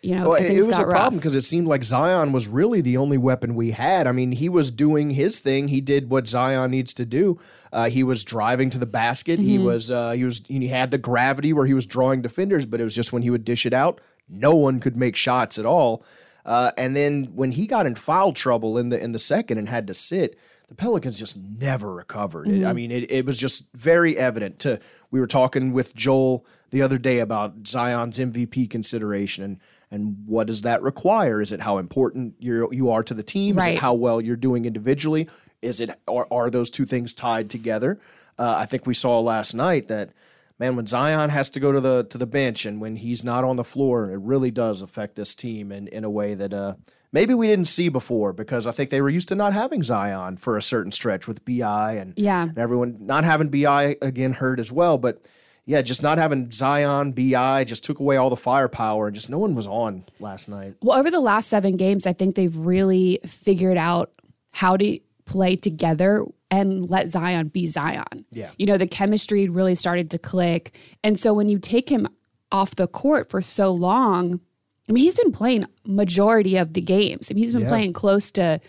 You 0.02 0.14
know, 0.14 0.30
Well, 0.30 0.42
it, 0.42 0.56
was 0.56 0.68
a 0.78 0.82
got 0.82 0.88
problem 0.88 1.18
because 1.18 1.34
it 1.34 1.44
seemed 1.44 1.66
like 1.66 1.84
Zion 1.84 2.32
was 2.32 2.49
really 2.49 2.80
the 2.80 2.96
only 2.96 3.18
weapon 3.18 3.54
we 3.54 3.70
had. 3.72 4.06
I 4.06 4.12
mean, 4.12 4.32
he 4.32 4.49
was 4.49 4.70
doing 4.70 5.10
his 5.10 5.40
thing. 5.40 5.68
He 5.68 5.82
did 5.82 6.08
what 6.08 6.26
Zion 6.26 6.70
needs 6.70 6.94
to 6.94 7.04
do. 7.04 7.38
Uh, 7.70 7.90
he 7.90 8.02
was 8.02 8.25
driving 8.25 8.70
to 8.70 8.78
the 8.78 8.87
basket. 8.87 9.38
He 9.40 9.58
Mhm. 9.58 9.64
was 9.64 9.90
uh, 9.90 10.12
he 10.12 10.25
was 10.25 10.40
he 10.46 10.68
had 10.68 10.90
the 10.90 10.99
gravity 10.99 11.52
where 11.52 11.66
he 11.66 11.75
was 11.75 11.84
drawing 11.84 12.22
defenders, 12.22 12.64
but 12.64 12.80
it 12.80 12.84
was 12.84 12.94
just 12.94 13.12
when 13.12 13.22
he 13.22 13.28
would 13.30 13.44
dish 13.44 13.66
it 13.66 13.75
out, 13.75 14.00
no 14.28 14.54
one 14.54 14.80
could 14.80 14.96
make 14.96 15.16
shots 15.16 15.58
at 15.58 15.66
all. 15.66 16.02
Uh, 16.46 16.70
and 16.78 16.96
then 16.96 17.25
when 17.34 17.52
he 17.52 17.66
got 17.66 17.84
in 17.84 17.94
foul 17.94 18.32
trouble 18.32 18.78
in 18.78 18.88
the 18.88 18.99
in 19.02 19.12
the 19.12 19.18
second 19.18 19.58
and 19.58 19.68
had 19.68 19.87
to 19.87 19.94
sit, 19.94 20.38
the 20.70 20.74
Pelicans 20.76 21.18
just 21.18 21.36
never 21.36 21.92
recovered. 21.92 22.46
It- 22.48 22.64
I 22.64 22.70
Mhm. 22.70 22.74
mean, 22.76 22.90
it, 22.92 23.10
it 23.10 23.26
was 23.26 23.36
just 23.36 23.70
very 23.74 24.16
evident. 24.16 24.60
To 24.60 24.78
we 25.10 25.20
were 25.20 25.26
talking 25.26 25.72
with 25.72 25.94
Joel 25.94 26.46
the 26.70 26.80
other 26.80 26.96
day 26.96 27.18
about 27.18 27.66
Zion's 27.68 28.18
MVP 28.18 28.66
consideration 28.70 29.44
and 29.44 29.58
and 29.92 30.18
what 30.26 30.46
does 30.46 30.62
that 30.62 30.80
require? 30.82 31.40
Is 31.42 31.50
it 31.50 31.60
how 31.60 31.78
important 31.78 32.34
you 32.38 32.68
you 32.72 32.90
are 32.90 33.02
to 33.02 33.12
the 33.12 33.24
team? 33.24 33.58
Is 33.58 33.66
it 33.66 33.78
how 33.78 33.92
well 33.94 34.20
you're 34.20 34.36
doing 34.36 34.64
individually? 34.64 35.28
Is 35.60 35.80
it 35.80 35.90
are, 36.06 36.28
are 36.30 36.48
those 36.48 36.70
two 36.70 36.84
things 36.84 37.12
tied 37.12 37.50
together? 37.50 37.98
Uh, 38.38 38.54
I 38.56 38.66
think 38.66 38.86
we 38.86 38.94
saw 38.94 39.18
last 39.18 39.52
night 39.52 39.88
that 39.88 40.10
man 40.60 40.76
when 40.76 40.86
Zion 40.86 41.30
has 41.30 41.50
to 41.50 41.60
go 41.60 41.72
to 41.72 41.80
the 41.80 42.04
to 42.04 42.16
the 42.18 42.26
bench 42.26 42.64
and 42.64 42.80
when 42.80 42.94
he's 42.94 43.24
not 43.24 43.42
on 43.42 43.56
the 43.56 43.64
floor, 43.64 44.12
it 44.12 44.20
really 44.20 44.52
does 44.52 44.80
affect 44.82 45.16
this 45.16 45.34
team 45.34 45.72
in 45.72 45.88
in 45.88 46.04
a 46.04 46.10
way 46.10 46.34
that 46.34 46.54
uh, 46.54 46.74
maybe 47.12 47.34
we 47.34 47.46
didn't 47.46 47.68
see 47.68 47.88
before 47.88 48.32
because 48.32 48.66
I 48.66 48.72
think 48.72 48.90
they 48.90 49.00
were 49.00 49.10
used 49.10 49.28
to 49.28 49.34
not 49.34 49.52
having 49.52 49.82
Zion 49.82 50.36
for 50.36 50.56
a 50.56 50.62
certain 50.62 50.92
stretch 50.92 51.26
with 51.28 51.44
Bi 51.44 51.94
and 51.94 52.14
Yeah. 52.16 52.42
and 52.44 52.58
everyone 52.58 52.96
not 53.00 53.24
having 53.24 53.48
Bi 53.48 53.96
again 54.02 54.32
hurt 54.32 54.60
as 54.60 54.70
well, 54.72 54.98
but. 54.98 55.22
Yeah, 55.66 55.82
just 55.82 56.02
not 56.02 56.18
having 56.18 56.50
Zion, 56.50 57.12
Bi 57.12 57.62
just 57.64 57.84
took 57.84 58.00
away 58.00 58.16
all 58.16 58.28
the 58.28 58.34
firepower, 58.34 59.06
and 59.06 59.14
just 59.14 59.30
no 59.30 59.38
one 59.38 59.54
was 59.54 59.68
on 59.68 60.04
last 60.18 60.48
night. 60.48 60.74
Well, 60.82 60.98
over 60.98 61.12
the 61.12 61.20
last 61.20 61.48
seven 61.48 61.76
games, 61.76 62.08
I 62.08 62.12
think 62.12 62.34
they've 62.34 62.56
really 62.56 63.20
figured 63.24 63.76
out 63.76 64.10
how 64.52 64.76
to 64.78 64.98
play 65.26 65.54
together 65.54 66.24
and 66.50 66.90
let 66.90 67.08
Zion 67.10 67.48
be 67.48 67.66
Zion. 67.66 68.24
Yeah. 68.32 68.50
You 68.56 68.66
know, 68.66 68.78
the 68.78 68.86
chemistry 68.88 69.48
really 69.48 69.76
started 69.76 70.10
to 70.10 70.18
click. 70.18 70.76
And 71.04 71.20
so 71.20 71.32
when 71.32 71.48
you 71.48 71.60
take 71.60 71.88
him 71.88 72.08
off 72.50 72.74
the 72.74 72.88
court 72.88 73.30
for 73.30 73.40
so 73.40 73.70
long, 73.70 74.40
I 74.90 74.92
mean, 74.92 75.04
he's 75.04 75.18
been 75.18 75.32
playing 75.32 75.64
majority 75.87 76.56
of 76.56 76.73
the 76.75 76.80
games. 76.80 77.30
I 77.30 77.35
mean, 77.35 77.44
he's 77.44 77.52
been 77.52 77.62
Yeah. 77.62 77.68
playing 77.68 77.92
close 77.92 78.30
to 78.32 78.61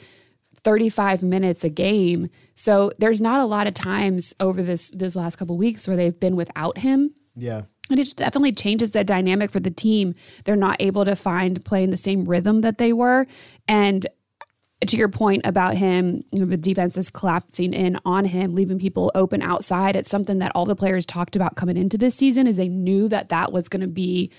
35 0.64 1.24
minutes 1.24 1.64
a 1.64 1.70
game. 1.70 2.30
So 2.56 2.92
there's 3.00 3.20
not 3.20 3.42
a 3.42 3.46
lot 3.46 3.66
of 3.68 3.74
times 3.74 4.36
over 4.40 4.62
this 4.62 4.92
this 4.92 5.16
last 5.16 5.38
couple 5.38 5.58
weeks 5.58 5.88
where 5.88 5.98
they've 5.98 6.18
been 6.20 6.36
without 6.36 6.78
him. 6.78 7.12
Yeah. 7.36 7.64
And 7.90 8.00
it 8.00 8.04
just 8.04 8.18
definitely 8.18 8.52
changes 8.52 8.92
the 8.92 9.04
dynamic 9.04 9.52
for 9.52 9.60
the 9.60 9.72
team. 9.72 10.14
They're 10.46 10.56
not 10.56 10.78
able 10.80 11.04
to 11.06 11.16
find 11.16 11.64
play 11.66 11.84
in 11.84 11.90
the 11.90 11.98
same 11.98 12.26
rhythm 12.26 12.62
that 12.62 12.78
they 12.78 12.94
were. 12.94 13.26
And 13.68 14.06
to 14.88 14.98
your 14.98 15.10
point 15.10 15.42
about 15.46 15.76
him, 15.78 16.24
you 16.32 16.40
know, 16.40 16.46
the 16.46 16.58
defense 16.58 16.98
is 16.98 17.10
collapsing 17.10 17.74
in 17.74 17.98
on 18.06 18.26
him, 18.26 18.54
leaving 18.54 18.80
people 18.80 19.12
open 19.14 19.42
outside. 19.42 19.96
It's 19.96 20.10
something 20.10 20.40
that 20.40 20.52
all 20.56 20.66
the 20.66 20.76
players 20.76 21.06
talked 21.06 21.36
about 21.36 21.56
coming 21.56 21.78
into 21.78 21.98
this 21.98 22.16
season 22.16 22.48
is 22.48 22.56
they 22.56 22.70
knew 22.70 23.08
that 23.10 23.30
that 23.30 23.52
was 23.52 23.68
going 23.70 23.82
to 23.82 23.88
be 23.88 24.32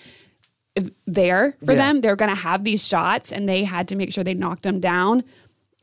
there 1.07 1.55
for 1.65 1.73
Yeah. 1.73 1.79
them. 1.79 2.01
They're 2.01 2.17
going 2.17 2.31
to 2.35 2.41
have 2.41 2.65
these 2.65 2.87
shots 2.87 3.33
and 3.33 3.49
they 3.49 3.65
had 3.65 3.89
to 3.89 3.97
make 3.97 4.13
sure 4.13 4.25
they 4.25 4.35
knocked 4.35 4.63
them 4.63 4.81
down. 4.81 5.23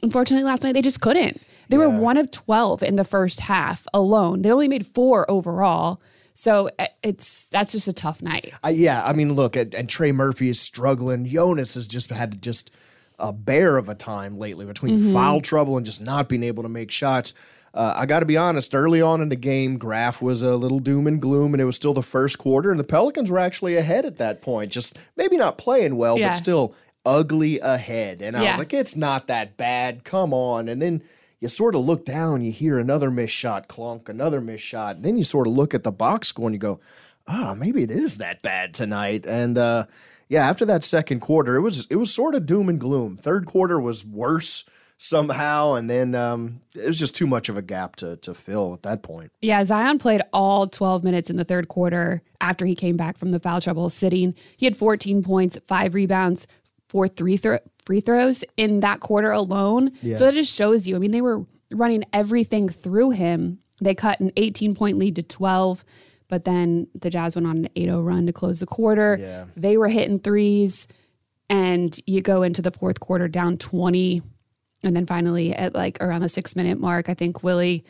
Unfortunately, 0.01 0.46
last 0.46 0.63
night 0.63 0.74
they 0.74 0.81
just 0.81 1.01
couldn't. 1.01 1.41
They 1.67 1.77
were 1.77 1.89
one 1.89 2.17
of 2.17 2.31
12 2.31 2.81
in 2.81 2.96
the 2.96 3.03
first 3.03 3.41
half 3.41 3.86
alone. 3.93 4.41
They 4.41 4.51
only 4.51 4.67
made 4.67 4.86
four 4.88 5.29
overall. 5.29 6.01
So 6.34 6.69
uh, 6.79 6.88
it's 7.03 7.46
that's 7.48 7.74
just 7.74 7.88
a 7.89 7.93
tough 7.93 8.22
night. 8.24 8.53
I, 8.63 8.69
yeah, 8.69 9.03
I 9.03 9.12
mean, 9.13 9.34
look, 9.34 9.55
and, 9.58 9.75
and 9.75 9.89
Trey 9.89 10.12
Murphy 10.13 10.48
is 10.50 10.60
struggling. 10.60 11.25
Jonas 11.25 11.75
has 11.75 11.86
just 11.86 12.10
had 12.10 12.41
just 12.41 12.72
a 13.19 13.34
bear 13.34 13.75
of 13.75 13.89
a 13.89 13.93
time 13.96 14.39
lately 14.39 14.65
between 14.65 14.98
Mhm. 14.98 15.12
foul 15.13 15.41
trouble 15.41 15.75
and 15.75 15.86
just 15.86 16.01
not 16.01 16.29
being 16.29 16.43
able 16.43 16.63
to 16.63 16.69
make 16.69 16.89
shots. 16.91 17.34
Uh, 17.73 17.93
I 17.95 18.05
got 18.05 18.19
to 18.21 18.25
be 18.25 18.38
honest. 18.38 18.73
Early 18.73 19.01
on 19.01 19.21
in 19.21 19.29
the 19.29 19.35
game, 19.35 19.77
Graf 19.77 20.21
was 20.21 20.41
a 20.41 20.55
little 20.55 20.79
doom 20.79 21.05
and 21.07 21.21
gloom, 21.21 21.53
and 21.53 21.61
it 21.61 21.65
was 21.65 21.75
still 21.75 21.93
the 21.93 22.01
first 22.03 22.38
quarter, 22.39 22.71
and 22.71 22.79
the 22.79 22.83
Pelicans 22.83 23.29
were 23.31 23.39
actually 23.39 23.75
ahead 23.75 24.05
at 24.05 24.17
that 24.17 24.41
point. 24.41 24.71
Just 24.71 24.97
maybe 25.15 25.38
not 25.38 25.57
playing 25.57 25.95
well, 25.95 26.17
Yeah. 26.17 26.29
but 26.29 26.35
still 26.35 26.73
ugly 27.05 27.59
ahead. 27.59 28.21
And 28.21 28.35
I 28.35 28.43
Yeah. 28.43 28.49
was 28.51 28.59
like, 28.59 28.73
it's 28.73 28.95
not 28.95 29.27
that 29.27 29.55
bad. 29.57 30.03
Come 30.03 30.33
on. 30.33 30.67
And 30.67 30.81
then 30.81 31.01
you 31.39 31.47
sort 31.47 31.75
of 31.75 31.81
look 31.85 32.03
down, 32.05 32.41
you 32.41 32.51
hear 32.51 32.77
another 32.77 33.09
missed 33.09 33.33
shot, 33.35 33.67
clunk, 33.67 34.09
another 34.09 34.41
missed 34.41 34.65
shot. 34.65 34.97
And 34.97 35.05
then 35.05 35.17
you 35.17 35.23
sort 35.23 35.47
of 35.47 35.53
look 35.53 35.73
at 35.73 35.83
the 35.83 35.91
box 35.91 36.27
score 36.27 36.47
and 36.47 36.53
you 36.55 36.59
go, 36.59 36.79
oh, 37.27 37.55
maybe 37.55 37.83
it 37.83 37.91
is 37.91 38.17
that 38.17 38.41
bad 38.41 38.73
tonight. 38.73 39.25
And 39.25 39.57
uh, 39.57 39.85
yeah, 40.27 40.47
after 40.49 40.65
that 40.65 40.83
second 40.83 41.21
quarter, 41.21 41.55
it 41.55 41.61
was 41.61 41.88
it 41.89 41.95
was 41.95 42.13
sort 42.13 42.35
of 42.35 42.45
doom 42.45 42.67
and 42.67 42.79
gloom. 42.79 43.15
Third 43.15 43.45
quarter 43.45 43.79
was 43.79 44.05
worse 44.05 44.65
somehow, 45.00 45.74
and 45.74 45.89
then 45.89 46.13
um, 46.13 46.60
it 46.75 46.86
was 46.86 47.00
just 47.00 47.15
too 47.15 47.25
much 47.25 47.50
of 47.50 47.58
a 47.58 47.62
gap 47.62 47.96
to 47.96 48.18
to 48.18 48.34
fill 48.36 48.74
at 48.74 48.84
that 48.84 49.01
point. 49.01 49.32
Yeah, 49.41 49.63
Zion 49.63 49.98
played 49.98 50.22
all 50.32 50.68
12 50.68 51.03
minutes 51.03 51.29
in 51.29 51.38
the 51.38 51.44
third 51.44 51.70
quarter 51.70 52.22
after 52.39 52.65
he 52.65 52.75
came 52.75 52.98
back 52.98 53.18
from 53.18 53.32
the 53.32 53.39
foul 53.39 53.62
trouble 53.62 53.89
sitting. 53.89 54.36
He 54.58 54.65
had 54.65 54.77
14 54.77 55.24
points, 55.24 55.58
five 55.68 55.96
rebounds, 55.96 56.46
four 56.88 57.08
three 57.08 57.39
free 57.86 58.01
throws 58.01 58.44
in 58.58 58.82
that 58.82 59.00
quarter 59.00 59.32
alone. 59.32 59.91
Yeah. 60.01 60.15
So 60.15 60.27
it 60.27 60.34
just 60.34 60.56
shows 60.56 60.88
you. 60.88 60.96
I 60.96 61.00
mean, 61.00 61.12
they 61.12 61.22
were 61.22 61.46
running 61.72 62.03
everything 62.13 62.70
through 62.70 63.12
him. 63.12 63.60
They 63.82 63.96
cut 63.96 64.20
an 64.20 64.32
18 64.36 64.75
point 64.75 64.98
lead 64.98 65.15
to 65.15 65.24
12, 65.24 65.86
but 66.27 66.44
then 66.44 66.88
the 66.94 67.10
Jazz 67.10 67.36
went 67.36 67.48
on 67.48 67.58
an 67.60 67.70
8 67.75 67.86
0 67.86 68.01
run 68.01 68.25
to 68.25 68.34
close 68.34 68.60
the 68.60 68.65
quarter. 68.65 69.18
Yeah. 69.20 69.46
They 69.56 69.77
were 69.77 69.88
hitting 69.88 70.20
threes, 70.20 70.89
and 71.50 71.98
you 72.06 72.22
go 72.22 72.44
into 72.44 72.62
the 72.62 72.72
fourth 72.72 73.00
quarter 73.00 73.29
down 73.29 73.58
20. 73.58 74.22
And 74.83 74.95
then 74.95 75.05
finally, 75.05 75.53
at 75.53 75.75
like 75.75 76.01
around 76.01 76.21
the 76.21 76.29
six 76.29 76.55
minute 76.55 76.79
mark, 76.79 77.09
I 77.09 77.13
think 77.13 77.43
Willie 77.43 77.83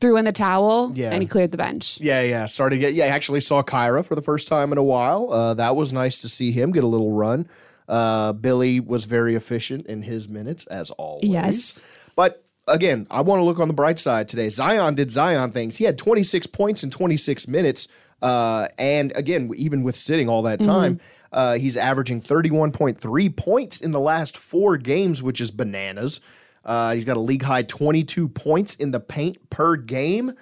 threw 0.00 0.16
in 0.16 0.24
the 0.24 0.32
towel 0.32 0.90
Yeah. 0.94 1.10
and 1.12 1.22
he 1.22 1.28
cleared 1.28 1.52
the 1.52 1.56
bench. 1.56 1.98
Yeah, 2.00 2.20
yeah. 2.22 2.44
Started 2.46 2.78
get 2.78 2.94
yeah. 2.94 3.04
I 3.04 3.08
actually 3.08 3.40
saw 3.40 3.62
Kira 3.62 4.04
for 4.04 4.14
the 4.14 4.22
first 4.22 4.48
time 4.48 4.72
in 4.72 4.78
a 4.78 4.82
while. 4.82 5.32
Uh, 5.32 5.54
that 5.54 5.76
was 5.76 5.92
nice 5.92 6.20
to 6.22 6.28
see 6.28 6.50
him 6.52 6.72
get 6.72 6.84
a 6.84 6.86
little 6.88 7.12
run. 7.12 7.48
Uh, 7.88 8.32
Billy 8.34 8.80
was 8.80 9.06
very 9.06 9.34
efficient 9.34 9.86
in 9.86 10.02
his 10.02 10.28
minutes 10.28 10.66
as 10.66 10.90
always. 10.92 11.22
Yes. 11.30 11.82
But 12.16 12.44
again, 12.66 13.06
I 13.10 13.22
want 13.22 13.40
to 13.40 13.44
look 13.44 13.60
on 13.60 13.68
the 13.68 13.74
bright 13.74 13.98
side 13.98 14.28
today. 14.28 14.50
Zion 14.50 14.94
did 14.94 15.10
Zion 15.10 15.50
things. 15.52 15.78
He 15.78 15.84
had 15.84 15.96
26 15.96 16.48
points 16.48 16.84
in 16.84 16.90
26 16.90 17.48
minutes. 17.48 17.88
Uh, 18.20 18.66
and 18.76 19.12
again, 19.16 19.50
even 19.56 19.84
with 19.84 19.96
sitting 19.96 20.28
all 20.28 20.42
that 20.42 20.60
time, 20.60 21.00
uh, 21.32 21.54
he's 21.58 21.76
averaging 21.76 22.20
31.3 22.20 23.36
points 23.36 23.80
in 23.80 23.92
the 23.92 24.00
last 24.00 24.36
four 24.36 24.76
games, 24.76 25.22
which 25.22 25.40
is 25.40 25.50
bananas. 25.50 26.20
Uh, 26.64 26.94
he's 26.94 27.04
got 27.04 27.16
a 27.16 27.20
league 27.20 27.42
high 27.42 27.62
22 27.62 28.28
points 28.28 28.74
in 28.76 28.90
the 28.90 29.00
paint 29.00 29.48
per 29.50 29.76
game. 29.76 30.32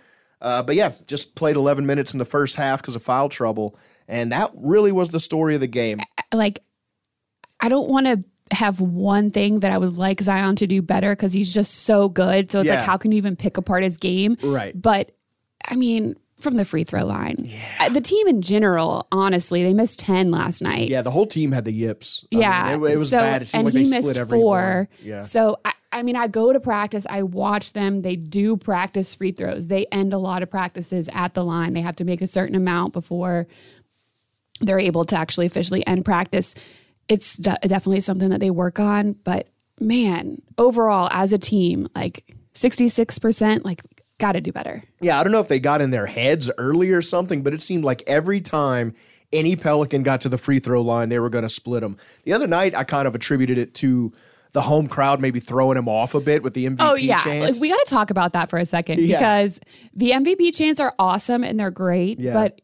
Uh, 0.40 0.62
but 0.62 0.74
yeah, 0.76 0.92
just 1.06 1.34
played 1.34 1.56
11 1.56 1.86
minutes 1.86 2.12
in 2.12 2.18
the 2.18 2.24
first 2.24 2.56
half 2.56 2.80
because 2.82 2.96
of 2.96 3.02
foul 3.02 3.28
trouble. 3.28 3.78
And 4.08 4.32
that 4.32 4.50
really 4.54 4.92
was 4.92 5.10
the 5.10 5.20
story 5.20 5.54
of 5.54 5.60
the 5.60 5.66
game. 5.66 6.00
Like, 6.32 6.62
I 7.60 7.68
don't 7.68 7.88
want 7.88 8.06
to 8.06 8.22
have 8.52 8.80
one 8.80 9.30
thing 9.30 9.60
that 9.60 9.72
I 9.72 9.78
would 9.78 9.96
like 9.98 10.20
Zion 10.20 10.54
to 10.56 10.66
do 10.66 10.82
better 10.82 11.12
because 11.12 11.32
he's 11.32 11.52
just 11.52 11.82
so 11.84 12.08
good. 12.08 12.52
So 12.52 12.60
it's 12.60 12.68
Yeah. 12.68 12.76
like, 12.76 12.84
how 12.84 12.96
can 12.96 13.10
you 13.12 13.16
even 13.18 13.34
pick 13.34 13.56
apart 13.56 13.82
his 13.82 13.96
game? 13.98 14.36
Right. 14.42 14.80
But 14.80 15.12
I 15.64 15.74
mean, 15.74 16.16
from 16.40 16.54
the 16.54 16.64
free 16.64 16.84
throw 16.84 17.04
line, 17.04 17.36
Uh, 17.80 17.88
the 17.88 18.00
team 18.00 18.28
in 18.28 18.42
general, 18.42 19.06
honestly, 19.10 19.62
they 19.62 19.72
missed 19.72 19.98
10 20.00 20.30
last 20.30 20.60
night. 20.62 20.90
Yeah, 20.90 21.02
the 21.02 21.10
whole 21.10 21.26
team 21.26 21.52
had 21.52 21.64
the 21.64 21.72
yips. 21.72 22.26
I 22.30 22.34
mean, 22.34 22.42
Yeah, 22.42 22.68
it, 22.72 22.74
it 22.74 22.98
was 22.98 23.10
so, 23.10 23.20
bad. 23.20 23.42
It 23.42 23.46
seemed 23.46 23.64
like 23.64 23.72
he 23.74 23.84
they 23.84 23.90
missed 23.90 24.08
split 24.08 24.16
every 24.18 24.38
four. 24.38 24.88
Yeah. 25.02 25.22
So 25.22 25.58
I, 25.64 25.72
I 25.92 26.02
mean, 26.02 26.14
I 26.16 26.28
go 26.28 26.52
to 26.52 26.60
practice. 26.60 27.06
I 27.08 27.22
watch 27.22 27.72
them. 27.72 28.02
They 28.02 28.16
do 28.16 28.56
practice 28.58 29.14
free 29.14 29.32
throws. 29.32 29.68
They 29.68 29.86
end 29.86 30.12
a 30.12 30.18
lot 30.18 30.42
of 30.42 30.50
practices 30.50 31.08
at 31.14 31.32
the 31.32 31.42
line. 31.42 31.72
They 31.72 31.80
have 31.80 31.96
to 31.96 32.04
make 32.04 32.20
a 32.20 32.26
certain 32.26 32.54
amount 32.54 32.92
before 32.92 33.46
they're 34.60 34.78
able 34.78 35.04
to 35.04 35.18
actually 35.18 35.46
officially 35.46 35.86
end 35.86 36.04
practice. 36.04 36.54
It's 37.08 37.36
de- 37.36 37.58
definitely 37.62 38.00
something 38.00 38.28
that 38.30 38.40
they 38.40 38.50
work 38.50 38.78
on. 38.78 39.12
But 39.24 39.48
man, 39.80 40.42
overall, 40.58 41.08
as 41.12 41.32
a 41.32 41.38
team, 41.38 41.88
like 41.94 42.24
sixty 42.52 42.88
six 42.88 43.18
percent, 43.18 43.64
like 43.64 43.82
got 44.18 44.32
to 44.32 44.40
do 44.40 44.52
better. 44.52 44.82
Yeah, 45.00 45.18
I 45.20 45.22
don't 45.22 45.32
know 45.32 45.40
if 45.40 45.48
they 45.48 45.60
got 45.60 45.80
in 45.80 45.90
their 45.90 46.06
heads 46.06 46.50
early 46.58 46.90
or 46.90 47.02
something, 47.02 47.42
but 47.42 47.52
it 47.54 47.62
seemed 47.62 47.84
like 47.84 48.02
every 48.06 48.40
time 48.40 48.94
any 49.32 49.56
Pelican 49.56 50.02
got 50.02 50.20
to 50.22 50.28
the 50.28 50.38
free 50.38 50.58
throw 50.58 50.80
line, 50.82 51.08
they 51.08 51.18
were 51.18 51.28
going 51.30 51.42
to 51.42 51.48
split 51.48 51.82
them. 51.82 51.96
The 52.24 52.32
other 52.32 52.46
night, 52.46 52.74
I 52.74 52.84
kind 52.84 53.06
of 53.08 53.14
attributed 53.14 53.58
it 53.58 53.74
to 53.74 54.12
the 54.52 54.62
home 54.62 54.86
crowd 54.86 55.20
maybe 55.20 55.38
throwing 55.40 55.76
him 55.76 55.88
off 55.88 56.14
a 56.14 56.20
bit 56.20 56.42
with 56.42 56.54
the 56.54 56.64
MVP 56.66 56.76
Oh 56.80 56.94
yeah, 56.94 57.22
chance. 57.22 57.56
Like, 57.56 57.60
we 57.60 57.68
got 57.68 57.84
to 57.84 57.90
talk 57.92 58.10
about 58.10 58.32
that 58.32 58.48
for 58.48 58.58
a 58.58 58.64
second 58.64 59.00
Yeah. 59.00 59.18
because 59.18 59.60
the 59.92 60.12
MVP 60.12 60.56
chants 60.56 60.80
are 60.80 60.94
awesome 60.98 61.44
and 61.44 61.60
they're 61.60 61.70
great, 61.70 62.18
Yeah. 62.18 62.32
but 62.32 62.60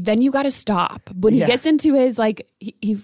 then 0.00 0.22
you 0.22 0.32
got 0.32 0.42
to 0.42 0.50
stop 0.50 1.08
when 1.14 1.34
he 1.34 1.40
Yeah. 1.40 1.46
gets 1.46 1.66
into 1.66 1.94
his 1.94 2.18
like 2.18 2.48
he, 2.58 2.74
he 2.80 2.98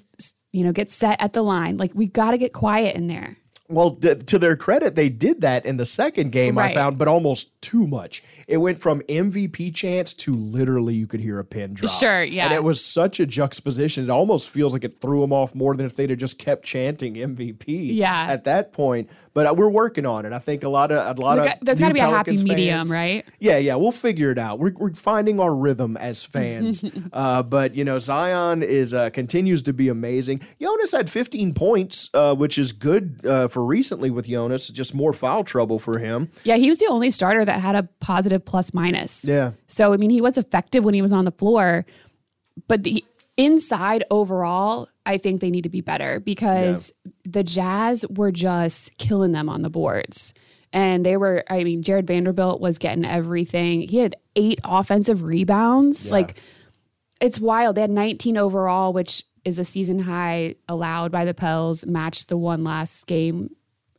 you 0.51 0.65
know 0.65 0.73
gets 0.73 0.93
set 0.95 1.23
at 1.23 1.35
the 1.35 1.43
line. 1.43 1.77
Like 1.77 1.93
we 1.95 2.07
got 2.07 2.33
to 2.33 2.39
get 2.39 2.53
quiet 2.53 2.97
in 2.97 3.07
there. 3.07 3.37
Well, 3.73 3.91
d- 3.91 4.15
to 4.17 4.39
their 4.39 4.57
credit, 4.57 4.95
they 4.95 5.09
did 5.09 5.41
that 5.43 5.65
in 5.67 5.77
the 5.77 5.87
second 5.87 6.33
game, 6.33 6.59
I 6.59 6.75
found, 6.75 6.99
but 6.99 7.09
almost 7.09 7.61
too 7.63 7.87
much. 7.87 8.23
It 8.49 8.57
went 8.59 8.79
from 8.79 9.01
MVP 9.03 9.75
chants 9.75 10.15
to 10.15 10.33
literally 10.33 10.95
you 10.95 11.07
could 11.07 11.21
hear 11.21 11.39
a 11.39 11.45
pin 11.45 11.75
drop. 11.75 11.91
Sure, 11.93 12.23
yeah. 12.25 12.45
And 12.47 12.55
it 12.55 12.63
was 12.63 12.85
such 12.85 13.21
a 13.21 13.27
juxtaposition. 13.27 14.05
It 14.05 14.11
almost 14.11 14.49
feels 14.51 14.73
like 14.73 14.85
it 14.85 14.99
threw 14.99 15.21
them 15.21 15.33
off 15.33 15.55
more 15.55 15.75
than 15.77 15.87
if 15.87 15.97
they'd 15.97 16.11
have 16.11 16.19
just 16.19 16.39
kept 16.39 16.65
chanting 16.65 17.15
MVP 17.15 17.95
Yeah. 17.97 18.27
at 18.29 18.45
that 18.45 18.73
point. 18.73 19.09
But 19.35 19.47
uh, 19.47 19.55
we're 19.55 19.71
working 19.71 20.05
on 20.05 20.27
it. 20.27 20.33
I 20.35 20.39
think 20.41 20.63
a 20.63 20.69
lot 20.69 20.93
of 20.93 21.17
a 21.17 21.21
lot 21.21 21.37
There's 21.37 21.47
of 21.47 21.53
got- 21.53 21.65
there's 21.65 21.81
new 21.81 21.85
gotta 21.85 21.95
be 21.95 22.01
a 22.01 22.07
happy 22.07 22.37
medium, 22.43 22.79
fans- 22.81 22.93
right? 22.93 23.25
Yeah, 23.39 23.57
yeah, 23.57 23.77
we'll 23.77 23.91
figure 23.91 24.31
it 24.31 24.37
out. 24.39 24.59
We're, 24.59 24.75
we're 24.77 24.93
finding 24.93 25.41
our 25.41 25.55
rhythm 25.55 25.97
as 25.97 26.23
fans. 26.37 26.85
uh, 27.15 27.43
but 27.43 27.75
you 27.75 27.83
know, 27.85 27.99
Zion 27.99 28.63
is 28.63 28.93
uh, 28.93 29.09
continues 29.09 29.63
to 29.63 29.73
be 29.73 29.89
amazing. 29.89 30.43
Jonas 30.61 30.93
had 30.93 31.09
15 31.09 31.55
points, 31.55 32.11
uh, 32.13 32.35
which 32.35 32.59
is 32.59 32.73
good 32.73 33.21
uh, 33.25 33.49
for 33.63 33.67
recently 33.67 34.11
with 34.11 34.27
Jonas. 34.27 34.69
Just 34.69 34.95
more 34.95 35.13
foul 35.13 35.45
trouble 35.45 35.79
for 35.79 35.99
him. 35.99 36.31
Yeah, 36.45 36.57
he 36.57 36.69
was 36.69 36.79
the 36.79 36.87
only 36.87 37.11
starter 37.11 37.45
that 37.45 37.61
had 37.61 37.77
a 37.77 37.85
positive 38.01 38.45
plus 38.45 38.75
minus. 38.75 39.25
Yeah. 39.25 39.53
So 39.69 39.93
I 39.93 39.97
mean, 39.97 40.11
he 40.11 40.21
was 40.21 40.37
effective 40.37 40.85
when 40.85 40.95
he 40.95 41.03
was 41.03 41.13
on 41.13 41.25
the 41.25 41.33
floor, 41.33 41.87
but 42.69 42.83
the 42.83 43.05
inside 43.37 44.05
overall, 44.11 44.89
I 45.07 45.19
think 45.19 45.41
they 45.41 45.51
need 45.51 45.63
to 45.63 45.69
be 45.69 45.81
better 45.81 46.21
because 46.21 46.93
the 47.25 47.45
Jazz 47.45 48.05
were 48.11 48.33
just 48.33 48.99
killing 48.99 49.33
them 49.33 49.49
on 49.49 49.63
the 49.63 49.71
boards. 49.71 50.35
And 50.75 51.05
they 51.05 51.19
were, 51.19 51.45
I 51.51 51.65
mean, 51.65 51.83
Jarred 51.83 52.07
Vanderbilt 52.07 52.61
was 52.61 52.79
getting 52.79 53.05
everything. 53.05 53.83
He 53.83 53.99
had 53.99 54.17
eight 54.37 54.59
offensive 54.65 55.23
rebounds. 55.23 56.11
Like, 56.11 56.39
it's 57.21 57.39
wild. 57.39 57.77
They 57.77 57.83
had 57.83 57.91
19 57.91 58.39
overall, 58.39 58.95
which 58.95 59.23
is 59.45 59.59
a 59.59 59.65
season 59.65 60.01
high 60.01 60.55
allowed 60.69 61.11
by 61.13 61.25
the 61.25 61.35
Pels, 61.35 61.85
matched 61.87 62.29
the 62.29 62.37
one 62.37 62.65
last 62.65 63.07
game 63.07 63.51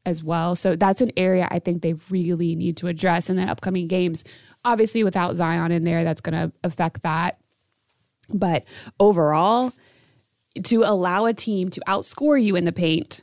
as 0.05 0.23
well. 0.23 0.55
So 0.55 0.75
that's 0.75 1.01
an 1.01 1.11
area 1.17 1.47
I 1.49 1.59
think 1.59 1.81
they 1.81 1.93
really 2.09 2.55
need 2.55 2.77
to 2.77 2.87
address 2.87 3.29
in 3.29 3.35
the 3.37 3.43
upcoming 3.43 3.87
games. 3.87 4.23
Obviously, 4.65 5.03
without 5.03 5.35
Zion 5.35 5.71
in 5.71 5.83
there, 5.83 6.03
that's 6.03 6.21
going 6.21 6.33
to 6.33 6.53
affect 6.63 7.03
that. 7.03 7.39
But 8.29 8.63
overall, 8.99 9.73
to 10.61 10.83
allow 10.83 11.25
a 11.25 11.33
team 11.33 11.69
to 11.71 11.81
outscore 11.87 12.41
you 12.41 12.55
in 12.55 12.65
the 12.65 12.71
paint, 12.71 13.21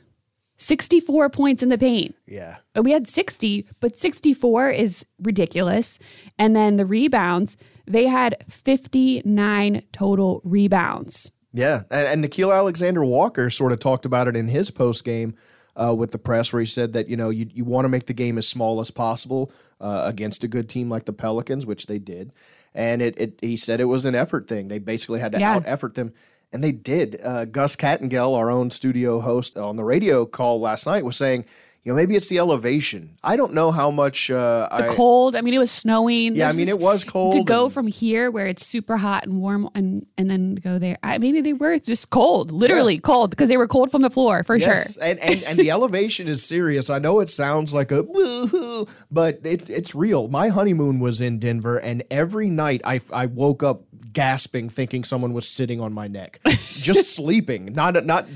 64 0.57 1.29
points 1.29 1.63
in 1.63 1.69
the 1.69 1.77
paint. 1.77 2.15
Yeah. 2.27 2.57
And 2.75 2.85
we 2.85 2.91
had 2.91 3.07
60, 3.07 3.67
but 3.79 3.97
64 3.97 4.69
is 4.69 5.05
ridiculous. 5.19 5.97
And 6.37 6.55
then 6.55 6.75
the 6.75 6.85
rebounds, 6.85 7.57
they 7.87 8.05
had 8.05 8.45
59 8.47 9.83
total 9.91 10.41
rebounds. 10.43 11.31
Yeah, 11.53 11.81
and, 11.89 12.07
and 12.07 12.23
Nickeil 12.23 12.55
Alexander 12.55 13.03
Walker 13.03 13.49
sort 13.49 13.71
of 13.71 13.79
talked 13.79 14.05
about 14.05 14.27
it 14.27 14.35
in 14.35 14.47
his 14.47 14.71
post 14.71 15.03
game 15.03 15.35
uh, 15.75 15.93
with 15.93 16.11
the 16.11 16.17
press, 16.17 16.53
where 16.53 16.59
he 16.59 16.65
said 16.65 16.93
that 16.93 17.09
you 17.09 17.17
know 17.17 17.29
you 17.29 17.47
you 17.53 17.65
want 17.65 17.85
to 17.85 17.89
make 17.89 18.05
the 18.05 18.13
game 18.13 18.37
as 18.37 18.47
small 18.47 18.79
as 18.79 18.91
possible 18.91 19.51
uh, 19.79 20.03
against 20.05 20.43
a 20.43 20.47
good 20.47 20.69
team 20.69 20.89
like 20.89 21.05
the 21.05 21.13
Pelicans, 21.13 21.65
which 21.65 21.87
they 21.87 21.99
did, 21.99 22.31
and 22.73 23.01
it, 23.01 23.17
it 23.19 23.39
he 23.41 23.57
said 23.57 23.79
it 23.79 23.85
was 23.85 24.05
an 24.05 24.15
effort 24.15 24.47
thing. 24.47 24.67
They 24.69 24.79
basically 24.79 25.19
had 25.19 25.31
to 25.33 25.39
Yeah. 25.39 25.55
out 25.55 25.63
effort 25.65 25.95
them, 25.95 26.13
and 26.53 26.63
they 26.63 26.71
did. 26.71 27.19
Uh, 27.21 27.45
Gus 27.45 27.75
Kattengell, 27.75 28.35
our 28.35 28.49
own 28.49 28.71
studio 28.71 29.19
host 29.19 29.57
on 29.57 29.75
the 29.75 29.83
radio 29.83 30.25
call 30.25 30.59
last 30.61 30.85
night, 30.85 31.03
was 31.05 31.17
saying. 31.17 31.45
You 31.83 31.91
know, 31.91 31.95
maybe 31.95 32.15
it's 32.15 32.29
the 32.29 32.37
elevation. 32.37 33.17
I 33.23 33.35
don't 33.35 33.55
know 33.55 33.71
how 33.71 33.89
much 33.89 34.29
uh, 34.29 34.67
The 34.77 34.83
I, 34.91 34.95
cold, 34.95 35.35
I 35.35 35.41
mean, 35.41 35.55
it 35.55 35.57
was 35.57 35.71
snowing. 35.71 36.35
Yeah, 36.35 36.47
I 36.47 36.51
mean, 36.53 36.69
it 36.69 36.77
was 36.79 37.03
cold 37.03 37.33
To 37.33 37.43
go 37.43 37.65
and- 37.65 37.73
from 37.73 37.87
here 37.87 38.29
where 38.29 38.45
it's 38.45 38.63
super 38.63 38.97
hot 38.97 39.25
and 39.25 39.41
warm 39.41 39.67
and, 39.73 40.05
and 40.15 40.29
then 40.29 40.53
go 40.53 40.77
there. 40.77 40.99
I, 41.01 41.17
maybe 41.17 41.41
they 41.41 41.53
were 41.53 41.79
just 41.79 42.11
cold, 42.11 42.51
literally 42.51 42.99
cold, 42.99 43.31
because 43.31 43.49
they 43.49 43.57
were 43.57 43.67
cold 43.67 43.89
from 43.89 44.03
the 44.03 44.11
floor 44.11 44.43
for 44.43 44.55
Yes, 44.55 44.93
sure. 44.93 45.03
and, 45.03 45.17
and 45.21 45.41
and 45.43 45.57
the 45.57 45.71
elevation 45.71 46.27
is 46.27 46.43
serious. 46.43 46.91
I 46.91 46.99
know 46.99 47.19
it 47.19 47.31
sounds 47.31 47.73
like 47.73 47.91
a 47.91 48.03
woohoo, 48.03 48.87
but 49.09 49.39
it, 49.43 49.67
it's 49.71 49.95
real. 49.95 50.27
My 50.27 50.49
honeymoon 50.49 50.99
was 50.99 51.19
in 51.19 51.39
Denver, 51.39 51.77
and 51.79 52.03
every 52.11 52.49
night 52.51 52.81
I 52.85 53.01
I 53.11 53.25
woke 53.25 53.63
up 53.63 53.85
gasping, 54.13 54.69
thinking 54.69 55.03
someone 55.03 55.33
was 55.33 55.47
sitting 55.47 55.81
on 55.81 55.93
my 55.93 56.07
neck, 56.07 56.41
just 56.73 57.15
sleeping, 57.15 57.73
not 57.73 58.05
not. 58.05 58.27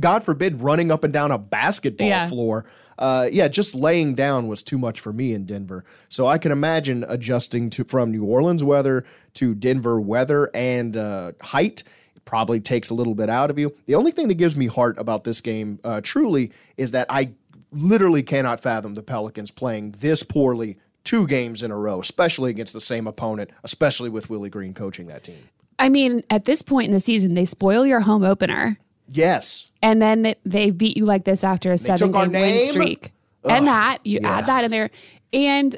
God 0.00 0.24
forbid, 0.24 0.60
running 0.60 0.90
up 0.90 1.04
and 1.04 1.12
down 1.12 1.30
a 1.30 1.38
basketball 1.38 2.06
Yeah. 2.06 2.28
floor. 2.28 2.64
Uh, 2.98 3.28
yeah, 3.32 3.48
just 3.48 3.74
laying 3.74 4.14
down 4.14 4.46
was 4.46 4.62
too 4.62 4.78
much 4.78 5.00
for 5.00 5.12
me 5.12 5.32
in 5.32 5.44
Denver. 5.46 5.84
So 6.08 6.26
I 6.28 6.38
can 6.38 6.52
imagine 6.52 7.04
adjusting 7.08 7.70
to 7.70 7.84
from 7.84 8.12
New 8.12 8.24
Orleans 8.24 8.62
weather 8.62 9.04
to 9.34 9.54
Denver 9.54 10.00
weather 10.00 10.50
and 10.54 10.96
uh, 10.96 11.32
height 11.42 11.82
probably 12.24 12.60
takes 12.60 12.90
a 12.90 12.94
little 12.94 13.14
bit 13.14 13.28
out 13.28 13.50
of 13.50 13.58
you. 13.58 13.74
The 13.86 13.96
only 13.96 14.12
thing 14.12 14.28
that 14.28 14.34
gives 14.34 14.56
me 14.56 14.66
heart 14.66 14.96
about 14.98 15.24
this 15.24 15.40
game, 15.40 15.78
uh, 15.84 16.00
truly, 16.02 16.52
is 16.76 16.92
that 16.92 17.06
I 17.10 17.30
literally 17.72 18.22
cannot 18.22 18.60
fathom 18.60 18.94
the 18.94 19.02
Pelicans 19.02 19.50
playing 19.50 19.96
this 19.98 20.22
poorly 20.22 20.78
two 21.02 21.26
games 21.26 21.62
in 21.62 21.70
a 21.70 21.76
row, 21.76 22.00
especially 22.00 22.50
against 22.50 22.72
the 22.72 22.80
same 22.80 23.06
opponent, 23.06 23.50
especially 23.64 24.08
with 24.08 24.30
Willie 24.30 24.48
Green 24.48 24.72
coaching 24.72 25.08
that 25.08 25.24
team. 25.24 25.36
I 25.78 25.88
mean, 25.88 26.22
at 26.30 26.44
this 26.44 26.62
point 26.62 26.86
in 26.86 26.92
the 26.92 27.00
season, 27.00 27.34
they 27.34 27.44
spoil 27.44 27.84
your 27.84 28.00
home 28.00 28.22
opener. 28.22 28.78
Yes. 29.08 29.70
And 29.82 30.00
then 30.00 30.22
they, 30.22 30.34
they 30.44 30.70
beat 30.70 30.96
you 30.96 31.04
like 31.04 31.24
this 31.24 31.44
after 31.44 31.72
a 31.72 31.78
seven 31.78 32.10
game 32.10 32.32
win 32.32 32.70
streak. 32.70 33.12
Ugh, 33.44 33.50
and 33.50 33.66
that, 33.66 33.98
you 34.04 34.20
yeah. 34.22 34.38
add 34.38 34.46
that 34.46 34.64
in 34.64 34.70
there. 34.70 34.90
And 35.32 35.76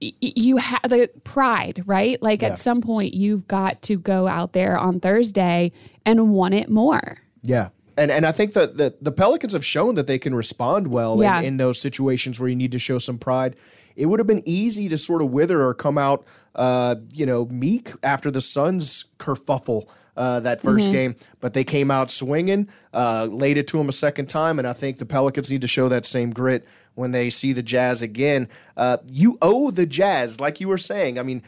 y- 0.00 0.12
you 0.20 0.58
have 0.58 0.82
the 0.82 1.08
pride, 1.24 1.82
right? 1.86 2.20
Like 2.22 2.42
Yeah. 2.42 2.48
at 2.48 2.58
some 2.58 2.80
point, 2.82 3.14
you've 3.14 3.48
got 3.48 3.80
to 3.82 3.98
go 3.98 4.28
out 4.28 4.52
there 4.52 4.76
on 4.78 5.00
Thursday 5.00 5.72
and 6.04 6.32
want 6.32 6.54
it 6.54 6.68
more. 6.68 7.18
Yeah. 7.42 7.68
And 7.96 8.10
and 8.10 8.24
I 8.24 8.32
think 8.32 8.54
that 8.54 8.76
the, 8.78 8.94
the 9.02 9.12
Pelicans 9.12 9.52
have 9.52 9.64
shown 9.64 9.96
that 9.96 10.06
they 10.06 10.18
can 10.18 10.34
respond 10.34 10.88
well 10.88 11.20
Yeah. 11.20 11.40
in, 11.40 11.44
in 11.46 11.56
those 11.58 11.80
situations 11.80 12.40
where 12.40 12.48
you 12.48 12.56
need 12.56 12.72
to 12.72 12.78
show 12.78 12.98
some 12.98 13.18
pride. 13.18 13.56
It 13.96 14.06
would 14.06 14.18
have 14.20 14.26
been 14.26 14.42
easy 14.46 14.88
to 14.88 14.96
sort 14.96 15.20
of 15.20 15.30
wither 15.30 15.62
or 15.62 15.74
come 15.74 15.98
out, 15.98 16.24
uh, 16.54 16.94
you 17.12 17.26
know, 17.26 17.44
meek 17.46 17.90
after 18.02 18.30
the 18.30 18.40
Suns 18.40 19.04
kerfuffle 19.18 19.86
uh, 20.16 20.40
that 20.40 20.60
1st 20.60 20.88
Mhm. 20.88 20.92
game, 20.92 21.16
but 21.40 21.54
they 21.54 21.64
came 21.64 21.90
out 21.90 22.10
swinging, 22.10 22.68
uh, 22.92 23.26
laid 23.30 23.56
it 23.58 23.66
to 23.68 23.78
them 23.78 23.88
a 23.88 23.92
second 23.92 24.26
time, 24.28 24.58
and 24.58 24.68
I 24.68 24.72
think 24.74 24.98
the 24.98 25.06
Pelicans 25.06 25.50
need 25.50 25.62
to 25.62 25.66
show 25.68 25.88
that 25.88 26.04
same 26.04 26.30
grit 26.30 26.66
when 26.94 27.10
they 27.12 27.30
see 27.30 27.52
the 27.54 27.62
Jazz 27.62 28.02
again. 28.02 28.48
Uh, 28.76 28.98
you 29.10 29.38
owe 29.40 29.70
the 29.70 29.86
Jazz, 29.86 30.40
like 30.40 30.60
you 30.60 30.68
were 30.68 30.76
saying. 30.78 31.18
I 31.18 31.22
mean, 31.22 31.42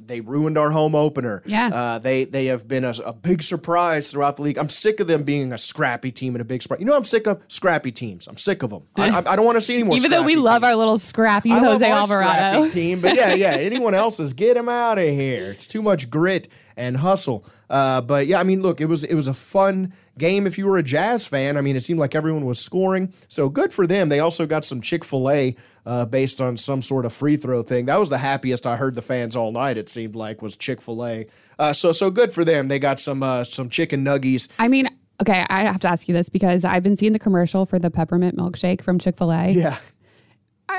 they 0.00 0.20
ruined 0.20 0.56
our 0.56 0.70
home 0.70 0.94
opener. 0.94 1.42
Yeah. 1.44 1.68
Uh, 1.68 1.98
they 1.98 2.24
they 2.24 2.46
have 2.46 2.66
been 2.66 2.84
a, 2.84 2.94
a 3.04 3.12
big 3.12 3.42
surprise 3.42 4.10
throughout 4.10 4.36
the 4.36 4.42
league. 4.42 4.56
I'm 4.56 4.70
sick 4.70 4.98
of 4.98 5.06
them 5.08 5.24
being 5.24 5.52
a 5.52 5.58
scrappy 5.58 6.10
team 6.10 6.34
and 6.34 6.40
a 6.40 6.44
big 6.44 6.62
surprise. 6.62 6.80
You 6.80 6.86
know, 6.86 6.96
I'm 6.96 7.04
sick 7.04 7.26
of 7.26 7.42
scrappy 7.48 7.92
teams. 7.92 8.26
I'm 8.26 8.38
sick 8.38 8.62
of 8.62 8.70
them. 8.70 8.84
I, 8.96 9.08
I, 9.20 9.32
I 9.32 9.36
don't 9.36 9.44
want 9.44 9.56
to 9.56 9.60
see 9.60 9.74
any 9.74 9.82
more. 9.82 9.94
Even 9.96 10.10
though 10.10 10.22
we 10.22 10.32
scrappy 10.32 10.42
love 10.46 10.64
our 10.64 10.74
little 10.74 10.98
scrappy 10.98 11.50
I 11.52 11.58
Jose 11.58 11.84
Alvarado. 11.90 12.66
scrappy 12.66 12.70
team, 12.70 13.00
but 13.00 13.14
yeah, 13.14 13.34
yeah. 13.34 13.50
Anyone 13.58 13.92
else's, 13.94 14.32
get 14.32 14.56
him 14.56 14.70
out 14.70 14.96
of 14.98 15.04
here. 15.04 15.50
It's 15.50 15.66
too 15.66 15.82
much 15.82 16.08
grit 16.08 16.48
and 16.78 16.96
hustle. 16.96 17.44
Uh, 17.74 18.00
but 18.00 18.28
yeah, 18.28 18.38
I 18.38 18.44
mean, 18.44 18.62
look, 18.62 18.80
it 18.80 18.84
was 18.86 19.02
it 19.02 19.16
was 19.16 19.26
a 19.26 19.34
fun 19.34 19.92
game 20.16 20.46
if 20.46 20.58
you 20.58 20.66
were 20.66 20.76
a 20.78 20.82
Jazz 20.82 21.26
fan. 21.26 21.56
I 21.56 21.60
mean, 21.60 21.74
it 21.74 21.82
seemed 21.82 21.98
like 21.98 22.14
everyone 22.14 22.44
was 22.46 22.60
scoring, 22.60 23.12
so 23.26 23.48
good 23.48 23.72
for 23.72 23.84
them. 23.84 24.08
They 24.08 24.20
also 24.20 24.46
got 24.46 24.64
some 24.64 24.80
Chick 24.80 25.02
Fil 25.04 25.28
A. 25.28 25.56
Uh, 25.86 26.06
based 26.06 26.40
on 26.40 26.56
some 26.56 26.80
sort 26.80 27.04
of 27.04 27.12
free 27.12 27.36
throw 27.36 27.62
thing, 27.62 27.84
that 27.86 28.00
was 28.00 28.08
the 28.08 28.16
happiest 28.16 28.66
I 28.66 28.76
heard 28.76 28.94
the 28.94 29.02
fans 29.02 29.36
all 29.36 29.52
night. 29.52 29.76
It 29.76 29.90
seemed 29.90 30.14
like 30.16 30.40
was 30.40 30.56
Chick 30.56 30.80
Fil 30.80 31.04
A. 31.04 31.26
Uh, 31.58 31.72
so 31.74 31.92
so 31.92 32.10
good 32.10 32.32
for 32.32 32.42
them. 32.42 32.68
They 32.68 32.78
got 32.78 33.00
some 33.00 33.22
uh, 33.24 33.42
some 33.44 33.68
chicken 33.68 34.02
nuggies. 34.02 34.48
I 34.58 34.68
mean, 34.68 34.88
okay, 35.20 35.44
I 35.50 35.64
have 35.64 35.80
to 35.80 35.88
ask 35.88 36.08
you 36.08 36.14
this 36.14 36.28
because 36.30 36.64
I've 36.64 36.82
been 36.84 36.96
seeing 36.96 37.12
the 37.12 37.18
commercial 37.18 37.66
for 37.66 37.78
the 37.80 37.90
peppermint 37.90 38.34
milkshake 38.36 38.82
from 38.82 38.98
Chick 39.00 39.18
fil 39.18 39.32
A. 39.32 39.48
Yeah. 39.50 39.78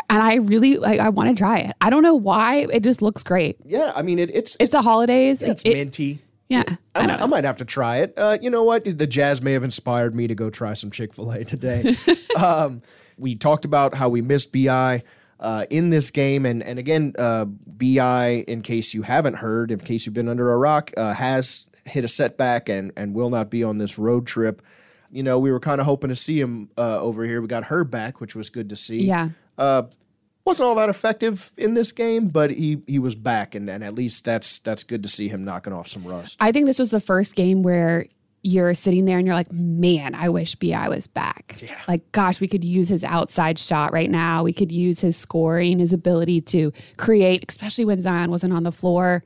And 0.10 0.22
I 0.24 0.36
really 0.36 0.78
like 0.78 1.00
I 1.00 1.10
want 1.10 1.30
to 1.30 1.36
try 1.40 1.60
it. 1.60 1.76
I 1.82 1.90
don't 1.90 2.02
know 2.04 2.16
why. 2.16 2.66
It 2.72 2.82
just 2.84 3.02
looks 3.02 3.22
great. 3.22 3.58
Yeah, 3.66 3.92
I 3.96 4.02
mean 4.02 4.18
it, 4.18 4.32
it's 4.34 4.58
It's 4.60 4.72
the 4.72 4.82
holidays. 4.82 5.42
Yeah, 5.42 5.52
it's 5.52 5.62
It- 5.64 5.74
minty. 5.74 6.22
Yeah. 6.48 6.64
I, 6.94 7.08
might, 7.08 7.22
I 7.22 7.26
might 7.26 7.44
have 7.44 7.58
to 7.58 7.66
try 7.66 7.98
it. 7.98 8.14
Uh, 8.16 8.38
you 8.42 8.50
know 8.50 8.64
what? 8.64 8.86
The 8.86 9.08
Jazz 9.08 9.42
may 9.42 9.54
have 9.54 9.64
inspired 9.64 10.16
me 10.16 10.28
to 10.28 10.36
go 10.36 10.50
try 10.50 10.74
some 10.74 10.92
Chick 10.92 11.14
fil 11.14 11.32
A 11.32 11.44
today. 11.44 11.96
um, 12.38 12.82
we 13.18 13.36
talked 13.36 13.66
about 13.66 13.96
how 13.96 14.10
we 14.10 14.22
missed 14.22 14.54
BI 14.54 15.04
uh, 15.40 15.66
in 15.70 15.90
this 15.90 16.12
game. 16.12 16.46
And, 16.46 16.64
and 16.64 16.80
again, 16.80 17.14
uh, 17.18 17.46
BI, 17.46 18.44
in 18.48 18.62
case 18.62 18.94
you 18.94 19.02
haven't 19.02 19.36
heard, 19.36 19.72
in 19.72 19.80
case 19.80 20.06
you've 20.06 20.16
been 20.16 20.30
under 20.30 20.52
a 20.52 20.58
rock, 20.58 20.92
uh, 20.98 21.14
has 21.14 21.68
hit 21.86 22.04
a 22.04 22.08
setback 22.08 22.70
and, 22.70 22.92
and 22.96 23.14
will 23.14 23.30
not 23.30 23.50
be 23.50 23.64
on 23.64 23.78
this 23.78 23.98
road 23.98 24.28
trip. 24.28 24.62
You 25.12 25.24
know, 25.24 25.40
we 25.40 25.52
were 25.52 25.60
kind 25.60 25.80
of 25.80 25.86
hoping 25.86 26.10
to 26.10 26.16
see 26.16 26.40
him 26.40 26.70
uh, 26.78 27.00
over 27.02 27.24
here. 27.24 27.42
We 27.42 27.48
got 27.48 27.64
Herb 27.64 27.90
back, 27.90 28.20
which 28.20 28.36
was 28.36 28.50
good 28.50 28.70
to 28.70 28.76
see. 28.76 29.06
Yeah. 29.06 29.30
Wasn't 30.46 30.66
all 30.68 30.76
that 30.76 30.90
effective 30.90 31.52
in 31.58 31.74
this 31.74 31.92
game, 31.92 32.28
but 32.28 32.52
he 32.52 32.82
he 32.88 33.00
was 33.00 33.16
back, 33.16 33.56
and, 33.56 33.68
and 33.70 33.84
at 33.84 33.94
least 33.96 34.26
that's 34.26 34.60
that's 34.60 34.84
good 34.84 35.02
to 35.04 35.10
see 35.10 35.28
him 35.28 35.44
knocking 35.44 35.74
off 35.74 35.88
some 35.88 36.04
rust. 36.04 36.38
I 36.40 36.52
think 36.52 36.68
this 36.68 36.78
was 36.80 36.92
the 36.92 37.00
first 37.00 37.36
game 37.36 37.64
where 37.64 38.06
you're 38.44 38.76
sitting 38.76 39.06
there 39.06 39.18
and 39.18 39.26
you're 39.26 39.36
like, 39.36 39.52
man, 39.52 40.14
I 40.14 40.30
wish 40.30 40.54
BI 40.54 40.88
was 40.88 41.08
back. 41.08 41.58
Yeah. 41.64 41.76
Like, 41.88 42.12
gosh, 42.12 42.40
we 42.40 42.48
could 42.48 42.64
use 42.64 42.88
his 42.88 43.04
outside 43.04 43.58
shot 43.58 43.92
right 43.92 44.12
now. 44.12 44.44
We 44.44 44.54
could 44.54 44.72
use 44.72 45.00
his 45.00 45.18
scoring, 45.18 45.80
his 45.80 45.92
ability 45.92 46.42
to 46.42 46.72
create, 46.98 47.44
especially 47.50 47.86
when 47.86 48.00
Zion 48.02 48.30
wasn't 48.30 48.54
on 48.54 48.62
the 48.62 48.72
floor. 48.72 49.24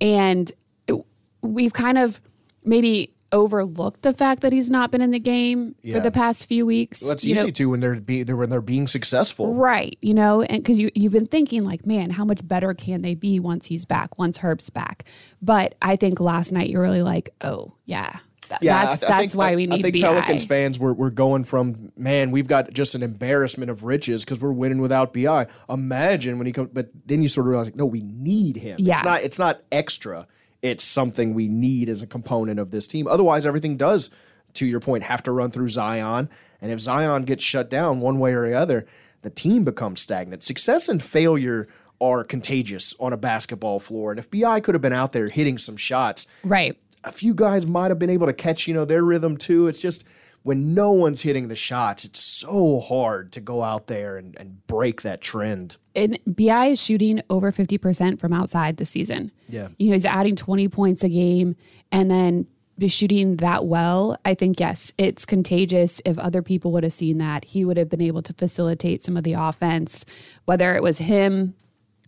And 0.00 0.50
it- 0.88 1.04
we've 1.42 1.74
kind 1.74 1.98
of 1.98 2.22
maybe 2.64 3.12
overlooked 3.34 4.00
the 4.02 4.14
fact 4.14 4.40
that 4.40 4.52
he's 4.52 4.70
not 4.70 4.90
been 4.90 5.02
in 5.02 5.10
the 5.10 5.18
game 5.18 5.74
Yeah. 5.82 5.96
for 5.96 6.00
the 6.00 6.10
past 6.10 6.48
few 6.48 6.64
weeks. 6.64 7.02
Well, 7.02 7.10
that's 7.10 7.24
You 7.26 7.34
know, 7.34 7.42
easy 7.42 7.52
to 7.52 7.68
when 7.70 7.80
they're 7.80 7.94
be, 8.00 8.22
they're 8.22 8.36
when 8.36 8.48
they're 8.48 8.60
being 8.62 8.86
successful. 8.86 9.52
Right. 9.54 9.98
You 10.00 10.14
know, 10.14 10.40
and 10.40 10.62
because 10.62 10.80
you, 10.80 10.90
you've 10.94 11.12
been 11.12 11.26
thinking, 11.26 11.64
like, 11.64 11.84
man, 11.84 12.10
how 12.10 12.24
much 12.24 12.46
better 12.46 12.72
can 12.72 13.02
they 13.02 13.14
be 13.14 13.38
once 13.40 13.66
he's 13.66 13.84
back, 13.84 14.16
once 14.18 14.38
Herb's 14.38 14.70
back? 14.70 15.04
But 15.42 15.74
I 15.82 15.96
think 15.96 16.20
last 16.20 16.52
night 16.52 16.70
you're 16.70 16.80
really 16.82 17.02
like, 17.02 17.34
oh, 17.42 17.74
yeah. 17.84 18.20
That, 18.50 18.62
Yeah, 18.62 18.84
that's 18.84 19.02
I, 19.02 19.06
th- 19.06 19.10
I 19.16 19.20
that's 19.22 19.32
think, 19.32 19.38
why 19.38 19.56
we 19.56 19.66
need 19.66 19.78
I 19.86 19.90
think. 19.90 20.04
Pelicans 20.04 20.44
fans 20.44 20.78
were, 20.78 20.92
were 20.92 21.10
going 21.10 21.44
from 21.44 21.92
man, 21.96 22.30
we've 22.30 22.46
got 22.46 22.70
just 22.74 22.94
an 22.94 23.02
embarrassment 23.02 23.70
of 23.70 23.84
riches 23.84 24.22
because 24.22 24.42
we're 24.42 24.52
winning 24.52 24.82
without 24.82 25.14
Bi. 25.14 25.46
Imagine 25.68 26.36
when 26.36 26.46
he 26.46 26.52
comes, 26.52 26.68
but 26.72 26.90
then 27.06 27.22
you 27.22 27.28
sort 27.28 27.46
of 27.46 27.50
realize, 27.50 27.68
like, 27.68 27.76
no, 27.76 27.86
we 27.86 28.02
need 28.02 28.56
him. 28.58 28.76
Yeah. 28.78 28.92
It's 28.92 29.02
not 29.04 29.22
it's 29.22 29.38
not 29.38 29.60
extra. 29.72 30.26
It's 30.64 30.82
something 30.82 31.34
we 31.34 31.46
need 31.46 31.90
as 31.90 32.00
a 32.00 32.06
component 32.06 32.58
of 32.58 32.70
this 32.70 32.86
team. 32.86 33.06
Otherwise, 33.06 33.44
everything 33.44 33.76
does, 33.76 34.08
to 34.54 34.64
your 34.64 34.80
point, 34.80 35.02
have 35.02 35.22
to 35.24 35.30
run 35.30 35.50
through 35.50 35.68
Zion. 35.68 36.30
And 36.62 36.72
if 36.72 36.80
Zion 36.80 37.24
gets 37.24 37.44
shut 37.44 37.68
down 37.68 38.00
one 38.00 38.18
way 38.18 38.32
or 38.32 38.48
the 38.48 38.54
other, 38.54 38.86
the 39.20 39.28
team 39.28 39.64
becomes 39.64 40.00
stagnant. 40.00 40.42
Success 40.42 40.88
and 40.88 41.02
failure 41.02 41.68
are 42.00 42.24
contagious 42.24 42.94
on 42.98 43.12
a 43.12 43.18
basketball 43.18 43.78
floor. 43.78 44.10
And 44.10 44.18
if 44.18 44.30
Bi 44.30 44.60
could 44.60 44.74
have 44.74 44.80
been 44.80 44.94
out 44.94 45.12
there 45.12 45.28
hitting 45.28 45.58
some 45.58 45.76
shots, 45.76 46.26
right. 46.42 46.74
a 47.04 47.12
few 47.12 47.34
guys 47.34 47.66
might 47.66 47.90
have 47.90 47.98
been 47.98 48.08
able 48.08 48.26
to 48.26 48.32
catch, 48.32 48.66
you 48.66 48.72
know, 48.72 48.86
their 48.86 49.04
rhythm 49.04 49.36
too. 49.36 49.68
It's 49.68 49.82
just 49.82 50.06
when 50.44 50.74
no 50.74 50.92
one's 50.92 51.22
hitting 51.22 51.48
the 51.48 51.56
shots, 51.56 52.04
it's 52.04 52.20
so 52.20 52.78
hard 52.78 53.32
to 53.32 53.40
go 53.40 53.62
out 53.62 53.86
there 53.86 54.18
and, 54.18 54.36
and 54.38 54.64
break 54.66 55.02
that 55.02 55.22
trend. 55.22 55.78
And 55.96 56.18
BI 56.26 56.66
is 56.66 56.82
shooting 56.82 57.22
over 57.30 57.50
50% 57.50 58.20
from 58.20 58.32
outside 58.34 58.76
this 58.76 58.90
season. 58.90 59.32
Yeah. 59.48 59.68
You 59.78 59.88
know, 59.88 59.94
he's 59.94 60.04
adding 60.04 60.36
20 60.36 60.68
points 60.68 61.02
a 61.02 61.08
game 61.08 61.56
and 61.90 62.10
then 62.10 62.46
be 62.78 62.88
shooting 62.88 63.36
that 63.36 63.64
well. 63.64 64.18
I 64.26 64.34
think, 64.34 64.60
yes, 64.60 64.92
it's 64.98 65.24
contagious. 65.24 66.02
If 66.04 66.18
other 66.18 66.42
people 66.42 66.72
would 66.72 66.84
have 66.84 66.92
seen 66.92 67.18
that, 67.18 67.46
he 67.46 67.64
would 67.64 67.78
have 67.78 67.88
been 67.88 68.02
able 68.02 68.22
to 68.22 68.34
facilitate 68.34 69.02
some 69.02 69.16
of 69.16 69.24
the 69.24 69.32
offense, 69.32 70.04
whether 70.44 70.76
it 70.76 70.82
was 70.82 70.98
him 70.98 71.54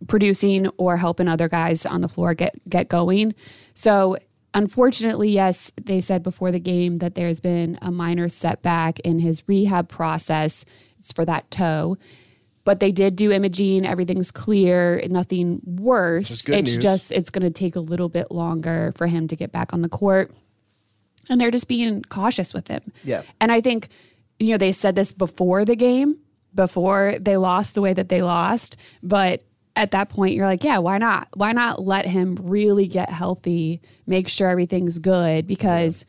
producing 0.09 0.67
or 0.77 0.99
helping 0.99 1.27
other 1.27 1.49
guys 1.49 1.87
on 1.87 2.03
the 2.03 2.09
floor 2.09 2.35
get 2.35 2.55
get 2.69 2.91
going. 2.91 3.35
So 3.73 4.19
unfortunately, 4.57 5.31
yes, 5.31 5.71
they 5.81 6.01
said 6.01 6.23
before 6.23 6.51
the 6.51 6.59
game 6.59 6.99
that 6.99 7.15
there's 7.15 7.41
been 7.41 7.79
a 7.83 7.93
minor 7.93 8.29
setback 8.29 8.99
in 9.01 9.21
his 9.21 9.47
rehab 9.47 9.89
process. 9.89 10.65
It's 10.99 11.13
for 11.13 11.25
that 11.27 11.49
toe. 11.51 11.99
But 12.65 12.81
they 12.81 12.91
did 12.91 13.15
do 13.15 13.31
imaging, 13.31 13.87
everything's 13.87 14.33
clear, 14.33 15.01
nothing 15.09 15.61
worse. 15.65 16.49
It's 16.49 16.49
news. 16.49 16.79
just 16.79 17.13
it's 17.13 17.31
gonna 17.31 17.51
take 17.51 17.77
a 17.77 17.81
little 17.81 18.09
bit 18.09 18.33
longer 18.33 18.93
for 18.97 19.07
him 19.07 19.29
to 19.29 19.37
get 19.37 19.53
back 19.53 19.73
on 19.73 19.83
the 19.83 19.89
court. 19.89 20.33
And 21.29 21.41
they're 21.41 21.53
just 21.53 21.69
being 21.69 22.03
cautious 22.03 22.53
with 22.53 22.67
him. 22.67 22.93
Yeah. 23.05 23.23
And 23.41 23.53
I 23.53 23.61
think, 23.61 23.89
you 24.41 24.51
know, 24.51 24.59
they 24.59 24.73
said 24.73 24.97
this 24.97 25.13
before 25.13 25.65
the 25.65 25.77
game, 25.77 26.17
before 26.55 27.17
they 27.21 27.37
lost 27.37 27.75
the 27.75 27.83
way 27.83 27.93
that 27.93 28.09
they 28.09 28.23
lost. 28.23 28.77
But 29.03 29.43
at 29.77 29.91
that 29.91 30.09
point, 30.09 30.35
you're 30.35 30.47
like, 30.47 30.65
yeah, 30.65 30.79
why 30.79 30.99
not? 30.99 31.29
Why 31.35 31.53
not 31.53 31.85
let 31.85 32.07
him 32.07 32.39
really 32.43 32.87
get 32.87 33.11
healthy, 33.11 33.83
make 34.07 34.29
sure 34.29 34.49
everything's 34.49 34.99
good? 34.99 35.47
Because 35.47 36.07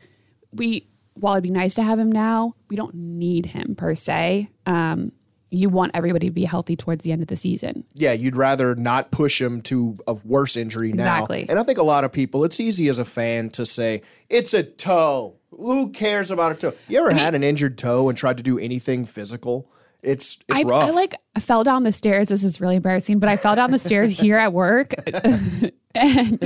we, 0.52 0.88
while 1.14 1.34
it'd 1.34 1.42
be 1.42 1.50
nice 1.50 1.74
to 1.74 1.82
have 1.82 1.98
him 1.98 2.10
now, 2.10 2.54
we 2.68 2.76
don't 2.76 2.94
need 2.94 3.46
him 3.46 3.76
per 3.76 3.94
se. 3.94 4.48
Um, 4.66 5.12
you 5.50 5.68
want 5.68 5.92
everybody 5.94 6.26
to 6.26 6.32
be 6.32 6.44
healthy 6.44 6.76
towards 6.76 7.04
the 7.04 7.12
end 7.12 7.22
of 7.22 7.28
the 7.28 7.36
season. 7.36 7.84
Yeah, 7.94 8.12
you'd 8.12 8.36
rather 8.36 8.74
not 8.74 9.10
push 9.10 9.40
him 9.40 9.62
to 9.62 9.98
a 10.06 10.14
worse 10.14 10.56
injury 10.56 10.92
now. 10.92 11.02
Exactly. 11.02 11.46
And 11.48 11.58
I 11.58 11.62
think 11.62 11.78
a 11.78 11.82
lot 11.82 12.04
of 12.04 12.12
people, 12.12 12.44
it's 12.44 12.60
easy 12.60 12.88
as 12.88 12.98
a 12.98 13.04
fan 13.04 13.50
to 13.50 13.64
say, 13.64 14.02
it's 14.28 14.52
a 14.52 14.62
toe. 14.62 15.36
Who 15.50 15.90
cares 15.90 16.30
about 16.30 16.52
a 16.52 16.54
toe? 16.54 16.74
You 16.86 16.98
ever 17.00 17.12
had 17.12 17.34
an 17.34 17.42
injured 17.42 17.78
toe 17.78 18.08
and 18.08 18.16
tried 18.16 18.36
to 18.38 18.42
do 18.42 18.58
anything 18.58 19.04
physical? 19.06 19.70
It's 20.02 20.38
it's 20.48 20.60
I, 20.60 20.62
rough. 20.62 20.84
I 20.84 20.90
like 20.90 21.14
fell 21.40 21.64
down 21.64 21.82
the 21.82 21.92
stairs. 21.92 22.28
This 22.28 22.44
is 22.44 22.60
really 22.60 22.76
embarrassing, 22.76 23.18
but 23.18 23.28
I 23.28 23.36
fell 23.36 23.56
down 23.56 23.70
the 23.70 23.78
stairs 23.78 24.18
here 24.20 24.36
at 24.36 24.52
work. 24.52 24.94
and 25.94 26.40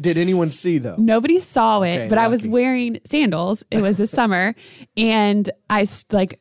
Did 0.00 0.16
anyone 0.18 0.50
see 0.50 0.78
though? 0.78 0.96
Nobody 0.98 1.38
saw 1.40 1.82
it, 1.82 1.96
Okay, 1.96 2.08
but 2.08 2.18
I 2.18 2.28
was 2.28 2.46
wearing 2.46 2.98
sandals. 3.04 3.64
It 3.70 3.82
was 3.82 3.98
the 3.98 4.06
summer, 4.06 4.54
and 4.96 5.50
I 5.68 5.86
like 6.12 6.40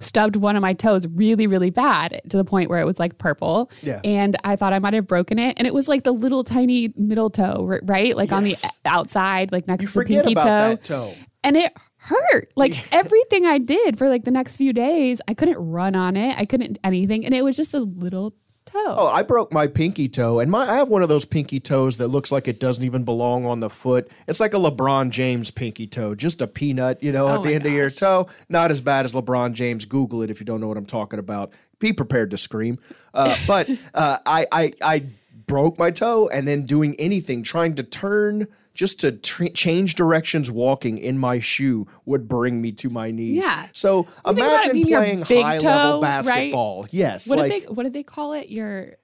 stubbed 0.00 0.36
one 0.36 0.56
of 0.56 0.62
my 0.62 0.72
toes 0.72 1.06
really, 1.08 1.46
really 1.46 1.68
bad 1.68 2.22
to 2.30 2.38
the 2.38 2.44
point 2.44 2.70
where 2.70 2.80
it 2.80 2.86
was 2.86 2.98
like 2.98 3.18
purple. 3.18 3.70
Yeah. 3.82 4.00
And 4.02 4.34
I 4.44 4.56
thought 4.56 4.72
I 4.72 4.78
might 4.78 4.94
have 4.94 5.06
broken 5.06 5.38
it, 5.38 5.58
and 5.58 5.66
it 5.66 5.74
was 5.74 5.88
like 5.88 6.04
the 6.04 6.12
little 6.12 6.42
tiny 6.42 6.92
middle 6.96 7.28
toe, 7.28 7.78
right? 7.82 8.16
Like 8.16 8.32
on 8.32 8.44
the 8.44 8.54
outside, 8.86 9.52
like 9.52 9.66
next 9.66 9.82
You 9.82 9.88
to 9.88 9.98
the 9.98 10.04
pinky 10.06 10.32
about 10.32 10.82
toe. 10.84 11.10
toe. 11.10 11.14
And 11.44 11.56
it 11.56 11.74
hurt. 12.00 12.50
Like 12.56 12.88
everything 12.92 13.46
I 13.46 13.58
did 13.58 13.98
for 13.98 14.08
like 14.08 14.24
the 14.24 14.30
next 14.30 14.56
few 14.56 14.72
days, 14.72 15.20
I 15.28 15.34
couldn't 15.34 15.58
run 15.58 15.94
on 15.94 16.16
it. 16.16 16.36
I 16.38 16.44
couldn't 16.44 16.78
anything. 16.82 17.24
And 17.24 17.34
it 17.34 17.44
was 17.44 17.56
just 17.56 17.74
a 17.74 17.80
little 17.80 18.34
toe. 18.66 18.94
Oh, 18.96 19.06
I 19.08 19.22
broke 19.22 19.52
my 19.52 19.66
pinky 19.66 20.08
toe, 20.08 20.40
and 20.40 20.50
my 20.50 20.68
I 20.68 20.76
have 20.76 20.88
one 20.88 21.02
of 21.02 21.08
those 21.08 21.24
pinky 21.24 21.60
toes 21.60 21.96
that 21.98 22.08
looks 22.08 22.32
like 22.32 22.48
it 22.48 22.60
doesn't 22.60 22.84
even 22.84 23.04
belong 23.04 23.46
on 23.46 23.60
the 23.60 23.70
foot. 23.70 24.10
It's 24.26 24.40
like 24.40 24.54
a 24.54 24.58
LeBron 24.58 25.10
James 25.10 25.50
pinky 25.50 25.86
toe, 25.86 26.14
just 26.14 26.40
a 26.40 26.46
peanut, 26.46 27.02
you 27.02 27.12
know, 27.12 27.28
Oh 27.28 27.34
at 27.34 27.42
the 27.42 27.54
end 27.54 27.66
of 27.66 27.72
your 27.72 27.90
toe. 27.90 28.28
Not 28.48 28.70
as 28.70 28.80
bad 28.80 29.04
as 29.04 29.14
LeBron 29.14 29.52
James. 29.52 29.84
Google 29.84 30.22
it 30.22 30.30
if 30.30 30.40
you 30.40 30.46
don't 30.46 30.60
know 30.60 30.68
what 30.68 30.76
I'm 30.76 30.86
talking 30.86 31.18
about. 31.18 31.52
Be 31.78 31.92
prepared 31.92 32.30
to 32.30 32.38
scream. 32.38 32.78
Uh, 33.12 33.36
but 33.46 33.68
uh, 33.94 34.18
I, 34.24 34.46
I 34.52 34.72
I 34.82 35.04
broke 35.46 35.78
my 35.78 35.90
toe, 35.90 36.28
and 36.28 36.46
then 36.46 36.64
doing 36.64 36.94
anything, 36.98 37.42
trying 37.42 37.74
to 37.74 37.82
turn. 37.82 38.46
Just 38.80 39.00
to 39.00 39.12
tr- 39.12 39.48
change 39.48 39.94
directions 39.94 40.50
walking 40.50 40.96
in 40.96 41.18
my 41.18 41.38
shoe 41.38 41.86
would 42.06 42.26
bring 42.28 42.62
me 42.62 42.72
to 42.72 42.88
my 42.88 43.10
knees. 43.10 43.44
Yeah. 43.44 43.66
So 43.74 44.06
You 44.24 44.32
it 44.32 44.38
imagine 44.38 44.82
playing 44.84 45.20
high 45.20 45.58
level 45.58 45.60
toe, 45.60 45.92
right? 45.96 46.00
basketball. 46.00 46.86
Yes. 46.90 47.28
What 47.28 47.40
like, 47.40 47.52
did 47.52 47.62
they 47.62 47.66
what 47.66 47.82
did 47.82 47.92
they 47.92 48.02
call 48.02 48.32
it? 48.32 48.48
Your 48.48 48.96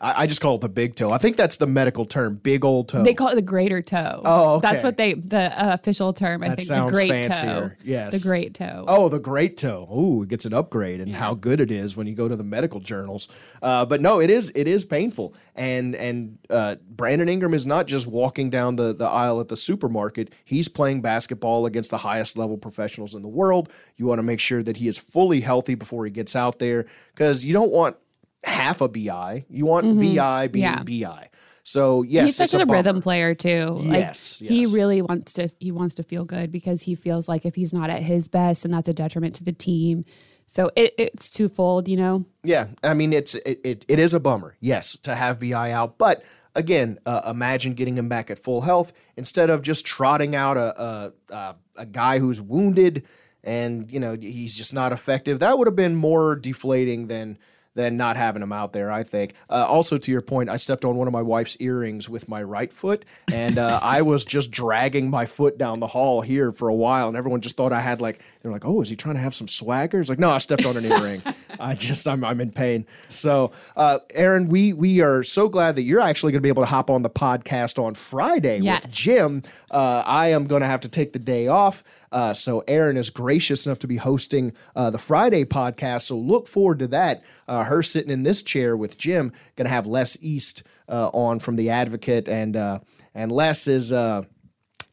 I, 0.00 0.22
I 0.22 0.26
just 0.26 0.40
call 0.40 0.54
it 0.54 0.60
the 0.62 0.68
big 0.68 0.94
toe. 0.94 1.10
I 1.10 1.18
think 1.18 1.36
that's 1.36 1.58
the 1.58 1.66
medical 1.66 2.04
term, 2.04 2.36
big 2.36 2.64
old 2.64 2.88
toe. 2.88 3.02
They 3.02 3.12
call 3.14 3.28
it 3.28 3.34
the 3.34 3.42
greater 3.42 3.82
toe. 3.82 4.22
Oh, 4.24 4.54
okay. 4.54 4.68
That's 4.68 4.82
what 4.82 4.96
they 4.96 5.14
the 5.14 5.38
uh, 5.52 5.74
official 5.74 6.12
term. 6.12 6.42
I 6.42 6.48
That 6.48 6.56
think 6.58 6.68
sounds 6.68 6.90
the 6.90 6.94
great 6.96 7.10
fancier. 7.10 7.76
toe. 7.78 7.84
Yes. 7.84 8.12
the 8.22 8.26
great 8.26 8.54
toe. 8.54 8.84
Oh, 8.88 9.08
the 9.08 9.18
great 9.18 9.56
toe. 9.56 9.88
Ooh, 9.94 10.22
it 10.22 10.28
gets 10.28 10.44
an 10.46 10.54
upgrade 10.54 11.00
and 11.00 11.12
how 11.14 11.34
good 11.34 11.60
it 11.60 11.70
is 11.70 11.96
when 11.96 12.06
you 12.06 12.14
go 12.14 12.28
to 12.28 12.36
the 12.36 12.44
medical 12.44 12.80
journals. 12.80 13.28
Uh, 13.62 13.84
but 13.84 14.00
no, 14.00 14.20
it 14.20 14.30
is 14.30 14.50
it 14.54 14.66
is 14.66 14.84
painful. 14.84 15.34
And 15.54 15.94
and 15.96 16.38
uh, 16.48 16.76
Brandon 16.88 17.28
Ingram 17.28 17.52
is 17.52 17.66
not 17.66 17.86
just 17.86 18.06
walking 18.06 18.48
down 18.48 18.76
the, 18.76 18.94
the 18.94 19.06
aisle 19.06 19.40
at 19.40 19.48
the 19.48 19.56
supermarket. 19.56 20.32
He's 20.44 20.68
playing 20.68 21.02
basketball 21.02 21.66
against 21.66 21.90
the 21.90 21.98
highest 21.98 22.38
level 22.38 22.56
professionals 22.56 23.14
in 23.14 23.22
the 23.22 23.28
world. 23.28 23.70
You 23.96 24.06
want 24.06 24.18
to 24.18 24.22
make 24.22 24.40
sure 24.40 24.62
that 24.62 24.78
he 24.78 24.88
is 24.88 24.98
fully 24.98 25.40
healthy 25.40 25.74
before 25.74 26.04
he 26.06 26.10
gets 26.10 26.34
out 26.34 26.58
there 26.58 26.86
because 27.14 27.44
you 27.44 27.52
don't 27.52 27.70
want 27.70 27.96
half 28.44 28.80
a 28.80 28.88
BI. 28.88 29.44
You 29.48 29.66
want 29.66 29.86
Mhm. 29.86 30.14
BI 30.16 30.48
being 30.48 30.64
Yeah. 30.64 30.82
BI. 30.82 31.28
So 31.62 32.02
yes, 32.02 32.24
he's 32.24 32.36
such 32.36 32.54
a 32.54 32.62
a, 32.62 32.66
rhythm 32.66 33.00
player 33.02 33.34
too. 33.34 33.78
Yes, 33.82 34.40
like, 34.40 34.50
he 34.50 34.66
really 34.66 35.02
wants 35.02 35.34
to. 35.34 35.50
He 35.60 35.70
wants 35.70 35.94
to 35.96 36.02
feel 36.02 36.24
good 36.24 36.50
because 36.50 36.82
he 36.82 36.94
feels 36.94 37.28
like 37.28 37.44
if 37.44 37.54
he's 37.54 37.72
not 37.72 37.90
at 37.90 38.02
his 38.02 38.28
best, 38.28 38.64
and 38.64 38.72
that's 38.72 38.88
a 38.88 38.92
detriment 38.94 39.34
to 39.36 39.44
the 39.44 39.52
team. 39.52 40.04
So 40.46 40.70
it, 40.74 40.94
it's 40.98 41.28
twofold, 41.28 41.86
you 41.86 41.96
know. 41.96 42.24
Yeah, 42.42 42.68
I 42.82 42.94
mean 42.94 43.12
it's 43.12 43.34
it, 43.36 43.60
it, 43.62 43.84
it 43.88 43.98
is 44.00 44.14
a 44.14 44.20
bummer, 44.20 44.56
yes, 44.60 44.96
to 45.02 45.14
have 45.14 45.38
Bi 45.38 45.70
out, 45.70 45.96
but 45.96 46.24
again, 46.56 46.98
uh, 47.06 47.22
imagine 47.30 47.74
getting 47.74 47.96
him 47.96 48.08
back 48.08 48.30
at 48.32 48.38
full 48.38 48.62
health 48.62 48.92
instead 49.16 49.50
of 49.50 49.62
just 49.62 49.86
trotting 49.86 50.34
out 50.34 50.56
a 50.56 50.82
a, 50.82 51.12
a 51.32 51.54
a 51.76 51.86
guy 51.86 52.18
who's 52.18 52.40
wounded 52.40 53.04
and 53.44 53.92
you 53.92 54.00
know 54.00 54.16
he's 54.20 54.56
just 54.56 54.74
not 54.74 54.92
effective. 54.92 55.38
That 55.38 55.56
would 55.56 55.68
have 55.68 55.76
been 55.76 55.94
more 55.94 56.34
deflating 56.34 57.06
than 57.06 57.38
than 57.74 57.96
not 57.96 58.16
having 58.16 58.40
them 58.40 58.52
out 58.52 58.72
there. 58.72 58.90
I 58.90 59.02
think. 59.02 59.34
Uh, 59.48 59.64
also, 59.68 59.96
to 59.98 60.10
your 60.10 60.22
point, 60.22 60.48
I 60.48 60.56
stepped 60.56 60.84
on 60.84 60.96
one 60.96 61.06
of 61.06 61.12
my 61.12 61.22
wife's 61.22 61.56
earrings 61.60 62.08
with 62.08 62.28
my 62.28 62.42
right 62.42 62.72
foot, 62.72 63.04
and 63.32 63.58
uh, 63.58 63.78
I 63.82 64.02
was 64.02 64.24
just 64.24 64.50
dragging 64.50 65.08
my 65.10 65.26
foot 65.26 65.58
down 65.58 65.80
the 65.80 65.86
hall 65.86 66.20
here 66.20 66.52
for 66.52 66.68
a 66.68 66.74
while, 66.74 67.08
and 67.08 67.16
everyone 67.16 67.40
just 67.40 67.56
thought 67.56 67.72
I 67.72 67.80
had 67.80 68.00
like 68.00 68.20
they're 68.42 68.52
like, 68.52 68.64
oh, 68.64 68.80
is 68.80 68.88
he 68.88 68.96
trying 68.96 69.16
to 69.16 69.20
have 69.20 69.34
some 69.34 69.48
swagger? 69.48 70.00
It's 70.00 70.08
like, 70.10 70.18
no, 70.18 70.30
I 70.30 70.38
stepped 70.38 70.64
on 70.64 70.76
an 70.76 70.84
earring. 70.86 71.22
I 71.60 71.74
just 71.74 72.08
I'm 72.08 72.24
I'm 72.24 72.40
in 72.40 72.50
pain. 72.52 72.86
So, 73.08 73.52
uh, 73.76 73.98
Erin, 74.14 74.48
we 74.48 74.72
we 74.72 75.00
are 75.00 75.22
so 75.22 75.48
glad 75.48 75.76
that 75.76 75.82
you're 75.82 76.00
actually 76.00 76.32
going 76.32 76.38
to 76.40 76.42
be 76.42 76.48
able 76.48 76.62
to 76.62 76.66
hop 76.68 76.90
on 76.90 77.02
the 77.02 77.10
podcast 77.10 77.82
on 77.82 77.94
Friday 77.94 78.58
Yes. 78.58 78.82
with 78.84 78.92
Jim. 78.94 79.42
Uh, 79.70 80.02
I 80.04 80.28
am 80.28 80.46
going 80.46 80.62
to 80.62 80.66
have 80.66 80.80
to 80.80 80.88
take 80.88 81.12
the 81.12 81.18
day 81.18 81.46
off. 81.46 81.84
Uh, 82.12 82.34
so 82.34 82.60
Erin 82.66 82.96
is 82.96 83.10
gracious 83.10 83.66
enough 83.66 83.78
to 83.80 83.86
be 83.86 83.96
hosting 83.96 84.52
uh, 84.74 84.90
the 84.90 84.98
Friday 84.98 85.44
podcast. 85.44 86.02
So 86.02 86.16
look 86.18 86.48
forward 86.48 86.78
to 86.80 86.88
that. 86.88 87.22
Uh, 87.46 87.64
her 87.64 87.82
sitting 87.82 88.10
in 88.10 88.22
this 88.24 88.42
chair 88.42 88.76
with 88.76 88.98
Jim, 88.98 89.32
going 89.56 89.66
to 89.66 89.70
have 89.74 89.86
Les 89.86 90.16
East 90.20 90.64
uh, 90.88 91.08
on 91.08 91.38
from 91.38 91.56
the 91.56 91.70
Advocate, 91.70 92.26
and 92.28 92.56
uh, 92.56 92.80
and 93.14 93.30
Les 93.30 93.68
is 93.68 93.92
uh, 93.92 94.22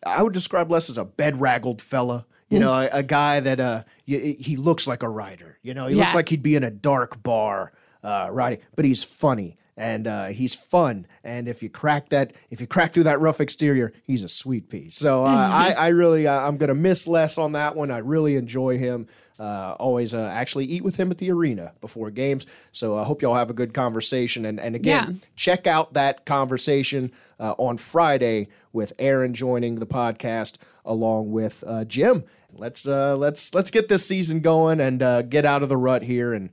I 0.06 0.21
would 0.21 0.34
describe 0.34 0.71
Les 0.71 0.89
as 0.89 0.97
a 0.97 1.06
bedraggled 1.06 1.82
fella. 1.82 2.25
You 2.49 2.60
Mm. 2.60 2.62
know, 2.62 2.73
a, 2.73 2.89
a 2.99 3.03
guy 3.03 3.39
that 3.41 3.60
uh, 3.60 3.84
y- 4.08 4.38
he 4.39 4.56
looks 4.56 4.88
like 4.88 5.03
a 5.03 5.10
writer. 5.10 5.60
You 5.63 5.73
know, 5.73 5.88
he 5.88 5.95
looks 5.95 6.15
like 6.15 6.30
he'd 6.30 6.43
be 6.43 6.56
in 6.56 6.63
a 6.63 6.71
dark 6.71 7.21
bar 7.21 7.73
uh, 8.03 8.30
writing, 8.32 8.60
but 8.75 8.86
he's 8.86 9.03
funny 9.03 9.58
and 9.78 10.08
uh, 10.08 10.26
he's 10.28 10.54
fun. 10.56 11.06
And 11.24 11.48
if 11.48 11.62
you 11.63 11.70
crack 11.70 12.10
that, 12.10 12.34
if 12.50 12.60
you 12.60 12.68
crack 12.68 12.94
through 12.94 13.04
that 13.04 13.22
rough 13.22 13.40
exterior, 13.40 13.94
he's 14.04 14.24
a 14.24 14.28
sweet 14.28 14.70
piece. 14.70 14.98
So 14.98 15.24
uh, 15.24 15.28
I, 15.30 15.74
I 15.78 15.88
really, 15.90 16.28
uh, 16.28 16.40
I'm 16.48 16.58
gonna 16.58 16.74
miss 16.76 17.08
Les 17.08 17.38
on 17.38 17.54
that 17.54 17.76
one. 17.76 17.92
I 17.92 18.00
really 18.00 18.36
enjoy 18.36 18.78
him. 18.78 19.08
Uh, 19.40 19.76
always 19.80 20.16
uh, 20.16 20.28
actually 20.34 20.66
eat 20.66 20.84
with 20.84 20.96
him 20.96 21.12
at 21.12 21.20
the 21.20 21.30
arena 21.32 21.72
before 21.80 22.10
games. 22.10 22.48
So 22.72 22.98
I 22.98 23.04
hope 23.04 23.22
y'all 23.22 23.36
have 23.36 23.52
a 23.52 23.54
good 23.54 23.72
conversation. 23.72 24.46
And 24.48 24.60
and 24.60 24.76
again, 24.76 25.06
Yeah. 25.12 25.28
check 25.36 25.68
out 25.68 25.94
that 25.94 26.26
conversation 26.26 27.12
uh, 27.40 27.54
on 27.60 27.78
Friday 27.78 28.48
with 28.74 28.94
Erin 28.98 29.36
joining 29.36 29.76
the 29.76 29.86
podcast 29.86 30.58
along 30.86 31.32
with 31.32 31.63
uh, 31.68 31.86
Jim. 31.86 32.24
Let's 32.52 32.88
uh, 32.88 33.16
let's 33.16 33.54
let's 33.54 33.70
get 33.70 33.90
this 33.90 34.08
season 34.08 34.40
going 34.40 34.80
and 34.80 35.04
uh, 35.04 35.22
get 35.22 35.46
out 35.46 35.62
of 35.62 35.70
the 35.70 35.78
rut 35.78 36.02
here 36.02 36.34
and 36.34 36.50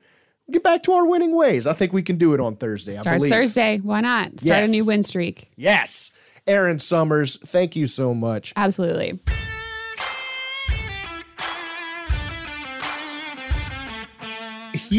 get 0.51 0.63
back 0.63 0.83
to 0.85 0.93
our 0.93 1.07
winning 1.07 1.35
ways. 1.35 1.67
I 1.67 1.73
think 1.73 1.93
we 1.93 2.03
can 2.03 2.17
do 2.19 2.35
it 2.35 2.41
on 2.41 2.57
Thursday. 2.57 2.97
I 2.97 3.01
Starts 3.01 3.19
believe. 3.19 3.33
Thursday. 3.33 3.79
Why 3.79 4.01
not 4.01 4.39
start 4.41 4.45
Yes. 4.61 4.69
a 4.69 4.73
new 4.73 4.85
win 4.85 5.03
streak? 5.03 5.51
Yes, 5.57 6.13
Erin 6.47 6.79
Summers. 6.79 7.37
Thank 7.39 7.77
you 7.77 7.87
so 7.87 8.15
much. 8.15 8.53
Absolutely. 8.57 9.19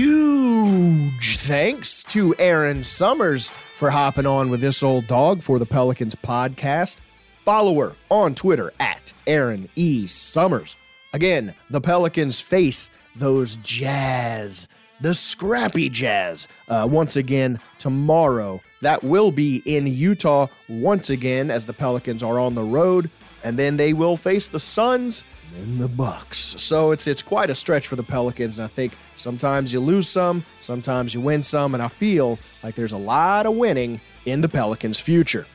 Huge 0.05 1.38
thanks 1.38 2.03
to 2.05 2.36
Erin 2.38 2.84
Summers 2.84 3.49
for 3.77 3.89
hopping 3.91 4.25
on 4.25 4.49
with 4.49 4.60
this 4.62 4.84
old 4.84 5.08
dog 5.08 5.41
for 5.41 5.58
the 5.60 5.65
Pelicans 5.65 6.15
podcast. 6.15 6.97
Follow 7.45 7.79
her 7.79 7.95
on 8.10 8.36
Twitter 8.36 8.73
at 8.79 9.13
Erin 9.27 9.69
E. 9.75 10.05
Summers. 10.08 10.75
Again, 11.13 11.55
the 11.69 11.79
Pelicans 11.81 12.41
face 12.41 12.89
those 13.15 13.55
Jazz, 13.58 14.67
the 15.06 15.13
scrappy 15.13 15.88
Jazz, 15.88 16.48
uh, 16.68 16.88
once 16.89 17.15
again 17.15 17.60
tomorrow. 17.78 18.60
That 18.82 19.04
will 19.04 19.32
be 19.32 19.62
in 19.65 19.86
Utah 19.86 20.48
once 20.68 21.12
again 21.12 21.52
as 21.52 21.63
the 21.63 21.74
Pelicans 21.74 22.24
are 22.24 22.39
on 22.39 22.56
the 22.56 22.63
road, 22.63 23.12
and 23.44 23.60
then 23.60 23.78
they 23.78 23.94
will 23.94 24.18
face 24.18 24.50
the 24.50 24.60
Suns 24.60 25.24
and 25.58 25.80
the 25.80 25.88
Bucks. 25.88 26.39
So 26.39 26.89
it's 26.89 27.06
it's 27.06 27.22
quite 27.22 27.52
a 27.52 27.56
stretch 27.56 27.86
for 27.86 27.96
the 27.96 28.02
Pelicans, 28.02 28.58
and 28.58 28.65
I 28.65 28.68
think 28.68 28.98
sometimes 29.13 29.72
you 29.72 29.80
lose 29.80 30.10
some, 30.10 30.44
sometimes 30.60 31.13
you 31.13 31.22
win 31.22 31.44
some, 31.44 31.76
and 31.76 31.84
I 31.84 31.88
feel 31.88 32.39
like 32.63 32.74
there's 32.74 32.94
a 32.94 32.98
lot 32.98 33.46
of 33.46 33.54
winning 33.54 34.02
in 34.26 34.41
the 34.41 34.50
Pelicans' 34.50 35.00
future. 35.00 35.46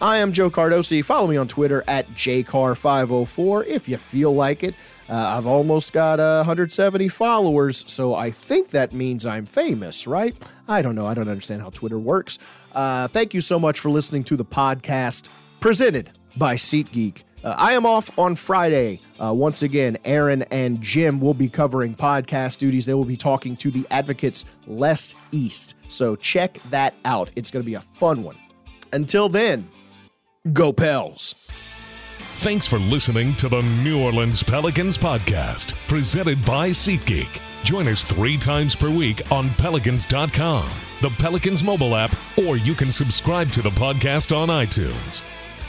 I 0.00 0.18
am 0.18 0.30
Joe 0.30 0.48
Cardosi. 0.48 1.04
Follow 1.04 1.26
me 1.26 1.38
on 1.38 1.48
Twitter 1.48 1.82
at 1.88 2.06
jcar504 2.10 3.66
if 3.66 3.88
you 3.88 3.96
feel 3.96 4.32
like 4.32 4.62
it. 4.62 4.76
Uh, 5.08 5.34
I've 5.36 5.46
almost 5.46 5.92
got 5.92 6.18
uh, 6.18 6.38
170 6.38 7.08
followers, 7.08 7.84
so 7.86 8.14
I 8.14 8.30
think 8.30 8.70
that 8.70 8.92
means 8.92 9.24
I'm 9.24 9.46
famous, 9.46 10.06
right? 10.06 10.34
I 10.66 10.82
don't 10.82 10.94
know. 10.94 11.06
I 11.06 11.14
don't 11.14 11.28
understand 11.28 11.62
how 11.62 11.70
Twitter 11.70 11.98
works. 11.98 12.38
Uh, 12.72 13.06
thank 13.08 13.32
you 13.32 13.40
so 13.40 13.58
much 13.58 13.80
for 13.80 13.88
listening 13.88 14.24
to 14.24 14.36
the 14.36 14.44
podcast 14.44 15.28
presented 15.60 16.10
by 16.36 16.56
SeatGeek. 16.56 17.22
Uh, 17.44 17.54
I 17.56 17.74
am 17.74 17.86
off 17.86 18.10
on 18.18 18.34
Friday. 18.34 19.00
Uh, 19.22 19.32
once 19.32 19.62
again, 19.62 19.96
Erin 20.04 20.42
and 20.50 20.80
Jim 20.82 21.20
will 21.20 21.34
be 21.34 21.48
covering 21.48 21.94
podcast 21.94 22.58
duties. 22.58 22.86
They 22.86 22.94
will 22.94 23.04
be 23.04 23.16
talking 23.16 23.56
to 23.58 23.70
the 23.70 23.86
Advocate's 23.92 24.44
Les 24.66 25.14
East. 25.30 25.76
So 25.86 26.16
check 26.16 26.58
that 26.70 26.94
out. 27.04 27.30
It's 27.36 27.52
going 27.52 27.62
to 27.62 27.66
be 27.66 27.74
a 27.74 27.80
fun 27.80 28.24
one. 28.24 28.36
Until 28.92 29.28
then, 29.28 29.68
go 30.52 30.72
Pels. 30.72 31.36
Thanks 32.40 32.66
for 32.66 32.78
listening 32.78 33.34
to 33.36 33.48
the 33.48 33.62
New 33.82 33.98
Orleans 33.98 34.42
Pelicans 34.42 34.98
podcast, 34.98 35.72
presented 35.88 36.44
by 36.44 36.68
SeatGeek. 36.68 37.40
Join 37.64 37.88
us 37.88 38.04
three 38.04 38.36
times 38.36 38.76
per 38.76 38.90
week 38.90 39.32
on 39.32 39.48
Pelicans.com, 39.54 40.68
the 41.00 41.08
Pelicans 41.18 41.64
mobile 41.64 41.96
app, 41.96 42.14
or 42.38 42.58
you 42.58 42.74
can 42.74 42.92
subscribe 42.92 43.50
to 43.52 43.62
the 43.62 43.70
podcast 43.70 44.36
on 44.36 44.48
iTunes. 44.48 45.22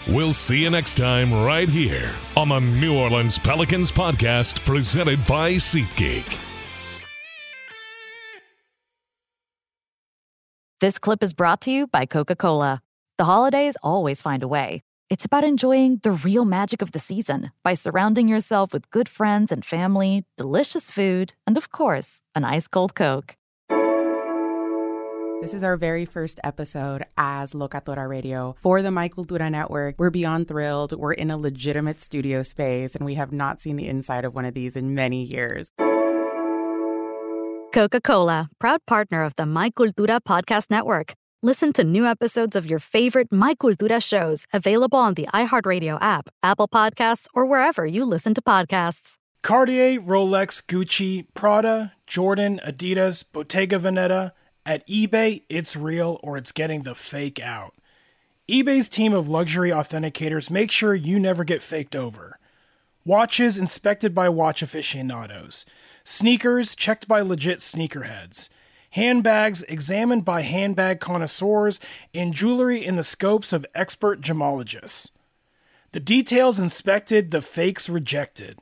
We'll 0.09 0.33
see 0.33 0.63
you 0.63 0.69
next 0.69 0.97
time 0.97 1.33
right 1.33 1.69
here 1.69 2.13
on 2.35 2.49
the 2.49 2.59
New 2.59 2.97
Orleans 2.97 3.39
Pelicans 3.39 3.89
podcast, 3.89 4.63
presented 4.65 5.25
by 5.25 5.53
SeatGeek. 5.53 6.37
This 10.81 10.99
clip 10.99 11.23
is 11.23 11.33
brought 11.33 11.61
to 11.61 11.71
you 11.71 11.87
by 11.87 12.05
Coca 12.05 12.35
Cola. 12.35 12.81
The 13.17 13.23
holidays 13.23 13.77
always 13.81 14.21
find 14.21 14.43
a 14.43 14.47
way. 14.49 14.83
It's 15.09 15.23
about 15.23 15.45
enjoying 15.45 16.01
the 16.03 16.11
real 16.11 16.43
magic 16.43 16.81
of 16.81 16.91
the 16.91 16.99
season 16.99 17.51
by 17.63 17.75
surrounding 17.75 18.27
yourself 18.27 18.73
with 18.73 18.91
good 18.91 19.07
friends 19.07 19.53
and 19.53 19.63
family, 19.63 20.25
delicious 20.35 20.91
food, 20.91 21.33
and 21.47 21.55
of 21.55 21.71
course, 21.71 22.21
an 22.35 22.43
ice 22.43 22.67
cold 22.67 22.93
Coke. 22.93 23.37
This 25.39 25.53
is 25.53 25.63
our 25.63 25.77
very 25.77 26.03
first 26.03 26.41
episode 26.43 27.05
as 27.17 27.53
Locatora 27.53 28.09
Radio 28.09 28.57
for 28.59 28.81
the 28.81 28.91
My 28.91 29.07
Cultura 29.07 29.49
Network. 29.49 29.95
We're 29.97 30.09
beyond 30.09 30.49
thrilled. 30.49 30.91
We're 30.91 31.13
in 31.13 31.31
a 31.31 31.37
legitimate 31.37 32.01
studio 32.01 32.41
space, 32.41 32.93
and 32.93 33.05
we 33.05 33.15
have 33.15 33.31
not 33.31 33.61
seen 33.61 33.77
the 33.77 33.87
inside 33.87 34.25
of 34.25 34.35
one 34.35 34.43
of 34.43 34.55
these 34.55 34.75
in 34.75 34.93
many 34.93 35.23
years. 35.23 35.69
Coca 37.73 38.01
Cola, 38.01 38.49
proud 38.59 38.81
partner 38.87 39.23
of 39.23 39.37
the 39.37 39.45
My 39.45 39.69
Cultura 39.69 40.19
Podcast 40.19 40.69
Network. 40.69 41.13
Listen 41.43 41.71
to 41.73 41.83
new 41.83 42.07
episodes 42.07 42.55
of 42.55 42.65
your 42.65 42.79
favorite 42.79 43.31
My 43.31 43.53
Cultura 43.53 44.03
shows 44.03 44.47
available 44.51 44.97
on 44.97 45.13
the 45.13 45.27
iHeartRadio 45.35 45.99
app, 46.01 46.29
Apple 46.41 46.67
Podcasts, 46.67 47.27
or 47.31 47.45
wherever 47.45 47.85
you 47.85 48.05
listen 48.05 48.33
to 48.33 48.41
podcasts. 48.41 49.17
Cartier, 49.43 50.01
Rolex, 50.01 50.65
Gucci, 50.65 51.27
Prada, 51.35 51.93
Jordan, 52.07 52.59
Adidas, 52.65 53.23
Bottega 53.31 53.77
Veneta. 53.77 54.31
At 54.65 54.85
eBay, 54.87 55.43
it's 55.47 55.75
real 55.75 56.19
or 56.23 56.37
it's 56.37 56.51
getting 56.51 56.81
the 56.81 56.95
fake 56.95 57.39
out. 57.39 57.75
eBay's 58.49 58.89
team 58.89 59.13
of 59.13 59.29
luxury 59.29 59.69
authenticators 59.69 60.49
make 60.49 60.71
sure 60.71 60.95
you 60.95 61.19
never 61.19 61.43
get 61.43 61.61
faked 61.61 61.95
over. 61.95 62.39
Watches 63.05 63.59
inspected 63.59 64.15
by 64.15 64.27
watch 64.27 64.63
aficionados. 64.63 65.67
Sneakers 66.03 66.73
checked 66.73 67.07
by 67.07 67.21
legit 67.21 67.59
sneakerheads. 67.59 68.49
Handbags 68.97 69.61
examined 69.69 70.25
by 70.25 70.41
handbag 70.41 70.99
connoisseurs. 70.99 71.79
And 72.15 72.33
jewelry 72.33 72.83
in 72.83 72.95
the 72.95 73.03
scopes 73.03 73.53
of 73.53 73.63
expert 73.75 74.21
gemologists. 74.21 75.11
The 75.91 75.99
details 75.99 76.57
inspected, 76.57 77.29
the 77.29 77.43
fakes 77.43 77.87
rejected. 77.89 78.57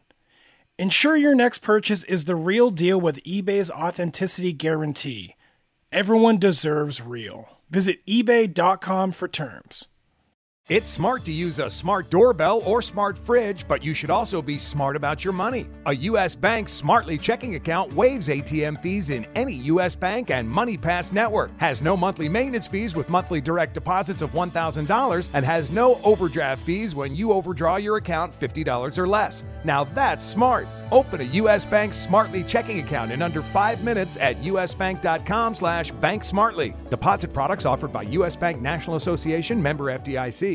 Ensure 0.77 1.15
your 1.15 1.35
next 1.35 1.59
purchase 1.59 2.03
is 2.03 2.25
the 2.25 2.35
real 2.35 2.69
deal 2.69 2.99
with 2.99 3.23
eBay's 3.23 3.71
authenticity 3.71 4.51
guarantee. 4.51 5.35
Everyone 5.89 6.37
deserves 6.37 7.01
real. 7.01 7.47
Visit 7.69 8.05
eBay.com 8.05 9.13
for 9.13 9.29
terms. 9.29 9.87
It's 10.67 10.89
smart 10.89 11.23
to 11.25 11.31
use 11.31 11.59
a 11.59 11.69
smart 11.69 12.09
doorbell 12.09 12.63
or 12.65 12.81
smart 12.81 13.19
fridge, 13.19 13.67
but 13.67 13.83
you 13.83 13.93
should 13.93 14.09
also 14.09 14.41
be 14.41 14.57
smart 14.57 14.95
about 14.95 15.23
your 15.23 15.31
money. 15.31 15.67
A 15.85 15.95
U.S. 16.09 16.33
Bank 16.33 16.69
Smartly 16.69 17.19
checking 17.19 17.53
account 17.53 17.93
waives 17.93 18.29
ATM 18.29 18.81
fees 18.81 19.11
in 19.11 19.27
any 19.35 19.53
U.S. 19.69 19.95
Bank 19.95 20.31
and 20.31 20.51
MoneyPass 20.51 21.13
network, 21.13 21.51
has 21.59 21.83
no 21.83 21.95
monthly 21.95 22.27
maintenance 22.27 22.65
fees 22.65 22.95
with 22.95 23.09
monthly 23.09 23.41
direct 23.41 23.75
deposits 23.75 24.23
of 24.23 24.31
$1,000, 24.31 25.29
and 25.35 25.45
has 25.45 25.69
no 25.69 25.99
overdraft 26.03 26.63
fees 26.63 26.95
when 26.95 27.15
you 27.15 27.31
overdraw 27.31 27.75
your 27.75 27.97
account 27.97 28.33
$50 28.33 28.97
or 28.97 29.07
less. 29.07 29.43
Now 29.63 29.83
that's 29.83 30.25
smart. 30.25 30.67
Open 30.91 31.21
a 31.21 31.25
U.S. 31.41 31.63
Bank 31.63 31.93
Smartly 31.93 32.43
checking 32.43 32.79
account 32.79 33.11
in 33.11 33.21
under 33.21 33.43
five 33.43 33.83
minutes 33.83 34.17
at 34.17 34.41
usbank.com 34.41 35.53
slash 35.53 35.91
banksmartly. 35.93 36.73
Deposit 36.89 37.31
products 37.31 37.65
offered 37.65 37.93
by 37.93 38.01
U.S. 38.01 38.35
Bank 38.35 38.63
National 38.63 38.95
Association, 38.95 39.61
member 39.61 39.85
FDIC. 39.85 40.54